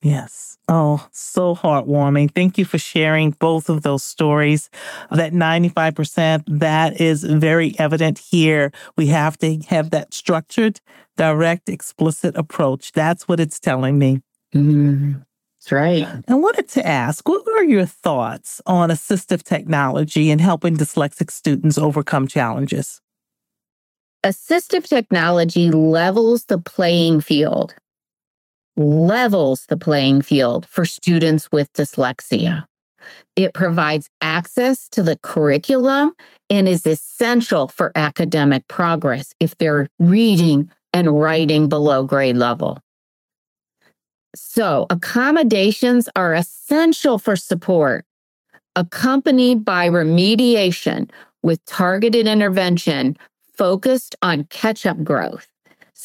Yes. 0.06 0.56
Oh, 0.68 1.04
so 1.10 1.56
heartwarming. 1.56 2.32
Thank 2.32 2.58
you 2.58 2.64
for 2.64 2.78
sharing 2.78 3.32
both 3.32 3.68
of 3.68 3.82
those 3.82 4.04
stories. 4.04 4.70
That 5.10 5.32
95%, 5.32 6.44
that 6.60 7.00
is 7.00 7.24
very 7.24 7.76
evident 7.78 8.18
here. 8.18 8.70
We 8.96 9.08
have 9.08 9.36
to 9.38 9.58
have 9.68 9.90
that 9.90 10.14
structured, 10.14 10.80
direct, 11.16 11.68
explicit 11.68 12.36
approach. 12.36 12.92
That's 12.92 13.26
what 13.26 13.40
it's 13.40 13.58
telling 13.58 13.98
me. 13.98 14.22
Mm, 14.54 15.24
that's 15.58 15.72
right. 15.72 16.06
I 16.28 16.34
wanted 16.34 16.68
to 16.70 16.86
ask, 16.86 17.28
what 17.28 17.42
are 17.56 17.64
your 17.64 17.86
thoughts 17.86 18.62
on 18.64 18.90
assistive 18.90 19.42
technology 19.42 20.30
and 20.30 20.40
helping 20.40 20.76
dyslexic 20.76 21.32
students 21.32 21.78
overcome 21.78 22.28
challenges? 22.28 23.00
Assistive 24.24 24.88
technology 24.88 25.70
levels 25.72 26.44
the 26.44 26.58
playing 26.58 27.20
field 27.20 27.74
levels 28.76 29.66
the 29.66 29.76
playing 29.76 30.22
field 30.22 30.66
for 30.66 30.84
students 30.84 31.50
with 31.50 31.72
dyslexia. 31.72 32.64
It 33.36 33.54
provides 33.54 34.08
access 34.20 34.88
to 34.90 35.02
the 35.02 35.16
curriculum 35.22 36.12
and 36.50 36.68
is 36.68 36.86
essential 36.86 37.68
for 37.68 37.92
academic 37.94 38.66
progress 38.68 39.34
if 39.40 39.56
they're 39.58 39.88
reading 39.98 40.70
and 40.92 41.20
writing 41.20 41.68
below 41.68 42.04
grade 42.04 42.36
level. 42.36 42.80
So, 44.34 44.86
accommodations 44.90 46.08
are 46.14 46.34
essential 46.34 47.18
for 47.18 47.36
support, 47.36 48.04
accompanied 48.74 49.64
by 49.64 49.88
remediation 49.88 51.10
with 51.42 51.64
targeted 51.64 52.26
intervention 52.26 53.16
focused 53.56 54.14
on 54.20 54.44
catch 54.44 54.84
up 54.84 55.02
growth. 55.02 55.48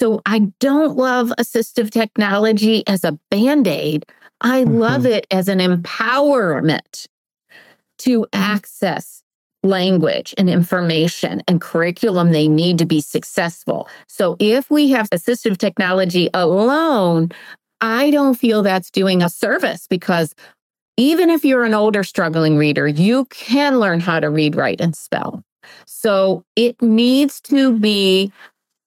So 0.02 0.20
I 0.26 0.52
don't 0.60 0.97
love 0.97 1.32
assistive 1.38 1.91
technology 1.91 2.84
as 2.88 3.04
a 3.04 3.20
band 3.30 3.68
aid. 3.68 4.04
I 4.41 4.64
mm-hmm. 4.64 4.80
love 4.80 5.06
it 5.06 5.28
as 5.30 5.47
an 5.47 5.60
empowerment 5.60 7.08
to 7.99 8.26
access 8.34 9.22
language 9.62 10.34
and 10.39 10.49
information 10.49 11.43
and 11.47 11.62
curriculum 11.62 12.32
they 12.32 12.47
need 12.47 12.80
to 12.80 12.86
be 12.88 12.99
successful. 12.99 13.88
So 14.08 14.38
if 14.39 14.72
we 14.72 14.89
have 14.89 15.08
assistive 15.12 15.60
technology 15.60 16.32
alone, 16.34 17.30
I 17.80 18.10
don't 18.10 18.34
feel 18.34 18.64
that's 18.64 18.89
doing 18.89 19.22
a 19.22 19.30
service 19.30 19.86
because 19.88 20.34
even 20.97 21.30
if 21.30 21.45
you're 21.45 21.64
an 21.64 21.76
older 21.76 22.04
struggling 22.04 22.58
reader, 22.58 22.88
you 22.88 23.26
can 23.26 23.80
learn 23.80 23.99
how 23.99 24.20
to 24.20 24.32
read, 24.32 24.56
write, 24.56 24.82
and 24.82 24.95
spell. 24.95 25.43
So 25.86 26.43
it 26.56 26.82
needs 26.82 27.39
to 27.41 27.78
be 27.78 28.32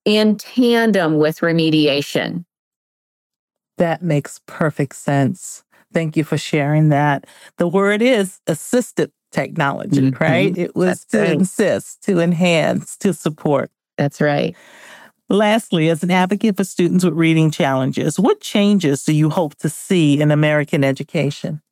in 0.05 0.37
tandem 0.37 1.19
with 1.19 1.41
remediation. 1.41 2.45
That 3.79 4.03
makes 4.03 4.41
perfect 4.47 4.95
sense. 4.95 5.65
Thank 5.93 6.17
you 6.17 6.25
for 6.25 6.39
sharing 6.39 6.89
that. 6.91 7.27
The 7.59 7.69
word 7.69 8.03
is 8.03 8.41
assistive 8.47 9.11
technology, 9.31 10.11
mm-hmm. 10.11 10.23
right? 10.23 10.57
It 10.57 10.75
was 10.77 11.05
That's 11.05 11.05
to 11.07 11.19
right. 11.21 11.41
assist, 11.41 12.03
to 12.05 12.21
enhance, 12.21 12.97
to 12.99 13.13
support. 13.13 13.71
That's 13.99 14.21
right. 14.21 14.57
Lastly, 15.29 15.89
as 15.89 16.03
an 16.03 16.11
advocate 16.11 16.57
for 16.57 16.65
students 16.65 17.05
with 17.05 17.15
reading 17.15 17.51
challenges, 17.51 18.19
what 18.21 18.41
changes 18.41 19.05
do 19.05 19.13
you 19.13 19.31
hope 19.31 19.57
to 19.57 19.69
see 19.69 20.21
in 20.21 20.31
American 20.31 20.85
education? 20.85 21.63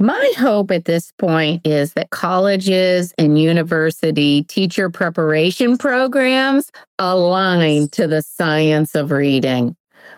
My 0.00 0.32
hope 0.36 0.72
at 0.72 0.86
this 0.86 1.12
point 1.18 1.64
is 1.64 1.92
that 1.92 2.10
colleges 2.10 3.14
and 3.16 3.38
university 3.38 4.42
teacher 4.42 4.90
preparation 4.90 5.78
programs 5.78 6.72
align 6.98 7.88
to 7.90 8.08
the 8.08 8.22
science 8.22 8.96
of 8.96 9.12
reading. 9.12 9.76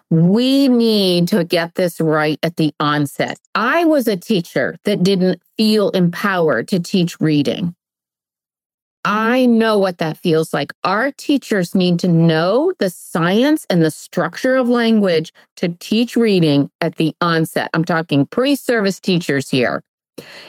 We 0.08 0.68
need 0.68 1.28
to 1.28 1.44
get 1.44 1.74
this 1.74 2.00
right 2.00 2.38
at 2.42 2.56
the 2.56 2.72
onset. 2.80 3.38
I 3.54 3.84
was 3.84 4.08
a 4.08 4.16
teacher 4.16 4.76
that 4.84 5.02
didn't 5.02 5.42
feel 5.58 5.90
empowered 5.90 6.68
to 6.68 6.80
teach 6.80 7.20
reading. 7.20 7.74
Mm-hmm. 9.06 9.32
I 9.32 9.46
know 9.46 9.78
what 9.78 9.98
that 9.98 10.18
feels 10.18 10.52
like. 10.52 10.72
Our 10.84 11.12
teachers 11.12 11.74
need 11.74 11.98
to 12.00 12.08
know 12.08 12.72
the 12.78 12.90
science 12.90 13.66
and 13.70 13.82
the 13.82 13.90
structure 13.90 14.56
of 14.56 14.68
language 14.68 15.32
to 15.56 15.68
teach 15.78 16.16
reading 16.16 16.70
at 16.80 16.96
the 16.96 17.14
onset. 17.20 17.70
I'm 17.72 17.84
talking 17.84 18.26
pre 18.26 18.56
service 18.56 18.98
teachers 18.98 19.48
here. 19.48 19.82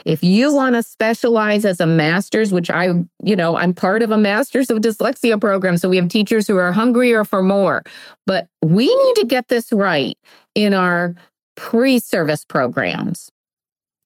If 0.04 0.24
you 0.24 0.52
want 0.52 0.76
to 0.76 0.82
specialize 0.82 1.64
as 1.64 1.78
a 1.78 1.86
master's, 1.86 2.52
which 2.52 2.70
I, 2.70 2.86
you 3.22 3.36
know, 3.36 3.56
I'm 3.56 3.74
part 3.74 4.02
of 4.02 4.10
a 4.10 4.16
master's 4.16 4.70
of 4.70 4.78
dyslexia 4.78 5.38
program. 5.38 5.76
So 5.76 5.90
we 5.90 5.96
have 5.96 6.08
teachers 6.08 6.48
who 6.48 6.56
are 6.56 6.72
hungrier 6.72 7.22
for 7.22 7.42
more, 7.42 7.82
but 8.26 8.48
we 8.64 8.86
need 8.86 9.14
to 9.16 9.26
get 9.26 9.48
this 9.48 9.70
right 9.72 10.16
in 10.54 10.72
our 10.74 11.14
pre 11.54 11.98
service 11.98 12.44
programs. 12.44 13.30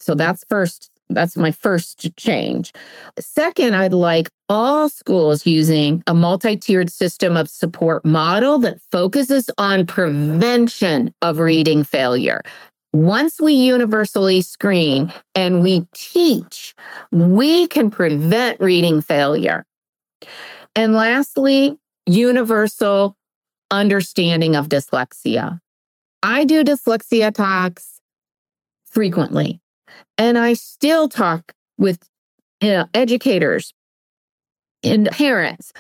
So 0.01 0.15
that's 0.17 0.45
first 0.49 0.91
that's 1.15 1.37
my 1.37 1.51
first 1.51 2.15
change. 2.17 2.73
Second, 3.19 3.75
I'd 3.75 3.93
like 3.93 4.31
all 4.53 4.91
schools 4.91 5.47
using 5.47 6.03
a 6.07 6.13
multi 6.13 6.59
tiered 6.59 6.93
system 6.93 7.39
of 7.39 7.49
support 7.49 8.05
model 8.05 8.59
that 8.59 8.79
focuses 8.91 9.49
on 9.57 9.87
prevention 9.87 11.13
of 11.23 11.39
reading 11.39 11.83
failure. 11.83 12.43
Once 12.93 13.41
we 13.41 13.55
universally 13.55 14.43
screen 14.43 15.11
and 15.35 15.63
we 15.63 15.87
teach, 15.95 16.75
we 17.11 17.67
can 17.67 17.91
prevent 17.91 18.61
reading 18.61 19.01
failure. 19.01 19.65
And 20.77 20.93
lastly, 20.93 21.79
universal 22.05 23.17
understanding 23.71 24.55
of 24.55 24.69
dyslexia. 24.69 25.61
I 26.23 26.45
do 26.45 26.63
dyslexia 26.63 27.33
talks 27.33 28.01
frequently. 28.85 29.63
And 30.19 30.37
I 30.37 30.53
still 30.53 31.09
talk 31.09 31.55
with 31.79 32.07
you 32.61 32.69
know, 32.69 32.87
educators 32.93 33.73
and 34.83 35.11
parents. 35.11 35.73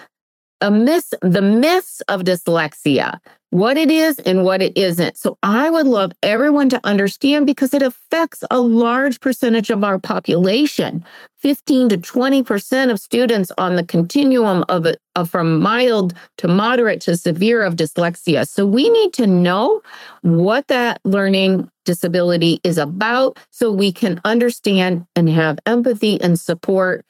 A 0.61 0.70
the 0.70 1.42
myths 1.42 2.03
of 2.03 2.22
dyslexia, 2.22 3.18
what 3.50 3.76
it 3.76 3.90
is 3.90 4.20
and 4.20 4.44
what 4.44 4.62
it 4.62 4.78
isn't. 4.78 5.16
So 5.16 5.36
I 5.42 5.68
would 5.68 5.88
love 5.88 6.12
everyone 6.22 6.68
to 6.68 6.80
understand 6.84 7.46
because 7.46 7.74
it 7.74 7.82
affects 7.82 8.44
a 8.48 8.61
large 8.61 9.18
percentage 9.18 9.70
of 9.70 9.82
our 9.82 9.98
population. 9.98 11.05
15 11.40 11.88
to 11.88 11.98
20% 11.98 12.92
of 12.92 13.00
students 13.00 13.50
on 13.59 13.74
the 13.74 13.84
continuum 13.84 14.64
of, 14.68 14.86
of 15.16 15.28
from 15.28 15.59
mild 15.59 16.14
to 16.38 16.46
moderate 16.46 17.00
to 17.03 17.16
severe 17.16 17.62
of 17.62 17.74
dyslexia. 17.74 18.48
So 18.48 18.64
we 18.64 18.88
need 18.88 19.12
to 19.14 19.26
know 19.26 19.82
what 20.20 20.68
that 20.68 21.00
learning 21.05 21.68
disability 21.84 22.61
is 22.62 22.78
about 22.78 23.36
so 23.50 23.72
we 23.72 23.90
can 23.90 24.20
understand 24.24 25.07
and 25.16 25.28
have 25.28 25.59
empathy 25.66 26.20
and 26.20 26.38
support 26.38 27.05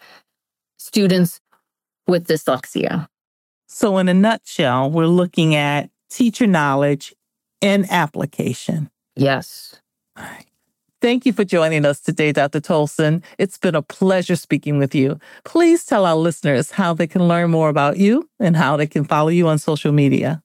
students 0.78 1.41
with 2.06 2.26
dyslexia. 2.26 3.08
So, 3.66 3.98
in 3.98 4.08
a 4.08 4.14
nutshell, 4.14 4.90
we're 4.90 5.06
looking 5.06 5.54
at 5.54 5.90
teacher 6.10 6.46
knowledge 6.46 7.14
and 7.62 7.90
application. 7.90 8.90
Yes. 9.16 9.80
Thank 11.00 11.26
you 11.26 11.32
for 11.32 11.44
joining 11.44 11.84
us 11.84 12.00
today, 12.00 12.32
Dr. 12.32 12.60
Tolson. 12.60 13.24
It's 13.38 13.58
been 13.58 13.74
a 13.74 13.82
pleasure 13.82 14.36
speaking 14.36 14.78
with 14.78 14.94
you. 14.94 15.18
Please 15.44 15.84
tell 15.84 16.06
our 16.06 16.14
listeners 16.14 16.70
how 16.70 16.94
they 16.94 17.06
can 17.06 17.26
learn 17.26 17.50
more 17.50 17.68
about 17.68 17.96
you 17.96 18.28
and 18.38 18.56
how 18.56 18.76
they 18.76 18.86
can 18.86 19.04
follow 19.04 19.28
you 19.28 19.48
on 19.48 19.58
social 19.58 19.90
media. 19.90 20.41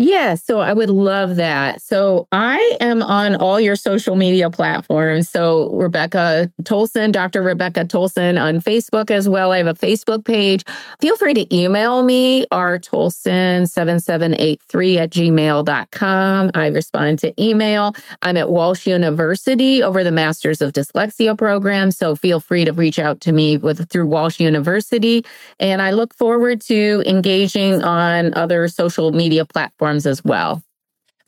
Yeah, 0.00 0.34
so 0.36 0.60
I 0.60 0.72
would 0.72 0.88
love 0.88 1.36
that. 1.36 1.82
So 1.82 2.26
I 2.32 2.78
am 2.80 3.02
on 3.02 3.36
all 3.36 3.60
your 3.60 3.76
social 3.76 4.16
media 4.16 4.48
platforms. 4.48 5.28
So 5.28 5.68
Rebecca 5.74 6.50
Tolson, 6.62 7.12
Dr. 7.12 7.42
Rebecca 7.42 7.84
Tolson 7.84 8.40
on 8.40 8.62
Facebook 8.62 9.10
as 9.10 9.28
well. 9.28 9.52
I 9.52 9.58
have 9.58 9.66
a 9.66 9.74
Facebook 9.74 10.24
page. 10.24 10.64
Feel 11.02 11.18
free 11.18 11.34
to 11.34 11.54
email 11.54 12.02
me, 12.02 12.46
rtolson7783 12.46 14.96
at 14.96 15.10
gmail.com. 15.10 16.50
I 16.54 16.68
respond 16.68 17.18
to 17.18 17.34
email. 17.38 17.94
I'm 18.22 18.38
at 18.38 18.48
Walsh 18.48 18.86
University 18.86 19.82
over 19.82 20.02
the 20.02 20.12
Masters 20.12 20.62
of 20.62 20.72
Dyslexia 20.72 21.36
program. 21.36 21.90
So 21.90 22.16
feel 22.16 22.40
free 22.40 22.64
to 22.64 22.72
reach 22.72 22.98
out 22.98 23.20
to 23.20 23.32
me 23.32 23.58
with 23.58 23.90
through 23.90 24.06
Walsh 24.06 24.40
University. 24.40 25.26
And 25.58 25.82
I 25.82 25.90
look 25.90 26.14
forward 26.14 26.62
to 26.62 27.02
engaging 27.04 27.84
on 27.84 28.32
other 28.32 28.66
social 28.66 29.12
media 29.12 29.44
platforms 29.44 29.89
platforms 29.90 30.06
as 30.06 30.24
well. 30.24 30.62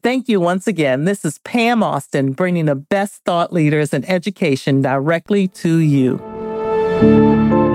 Thank 0.03 0.29
you 0.29 0.41
once 0.41 0.67
again. 0.67 1.05
This 1.05 1.25
is 1.25 1.39
Pam 1.39 1.83
Austin 1.83 2.33
bringing 2.33 2.67
the 2.67 2.75
best 2.75 3.23
thought 3.25 3.53
leaders 3.53 3.93
in 3.93 4.05
education 4.07 4.83
directly 4.83 5.47
to 5.49 5.77
you. 5.79 6.19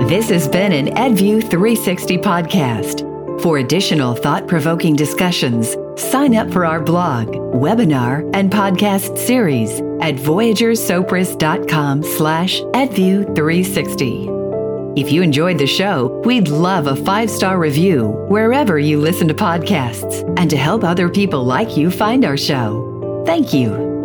This 0.08 0.28
has 0.30 0.46
been 0.48 0.72
an 0.72 0.88
EdView 0.94 1.48
360 1.50 2.18
podcast. 2.18 3.06
For 3.42 3.58
additional 3.58 4.14
thought 4.14 4.48
provoking 4.48 4.96
discussions, 4.96 5.76
sign 5.96 6.34
up 6.34 6.52
for 6.52 6.66
our 6.66 6.80
blog, 6.80 7.28
webinar, 7.54 8.28
and 8.34 8.50
podcast 8.50 9.16
series 9.16 9.70
at 10.02 10.16
voyagersopris.com 10.16 12.02
slash 12.02 12.60
edview360. 12.60 14.47
If 14.98 15.12
you 15.12 15.22
enjoyed 15.22 15.58
the 15.58 15.66
show, 15.68 16.20
we'd 16.24 16.48
love 16.48 16.88
a 16.88 16.96
five 16.96 17.30
star 17.30 17.60
review 17.60 18.08
wherever 18.28 18.80
you 18.80 18.98
listen 18.98 19.28
to 19.28 19.34
podcasts 19.34 20.24
and 20.36 20.50
to 20.50 20.56
help 20.56 20.82
other 20.82 21.08
people 21.08 21.44
like 21.44 21.76
you 21.76 21.88
find 21.88 22.24
our 22.24 22.36
show. 22.36 23.22
Thank 23.24 23.54
you. 23.54 23.97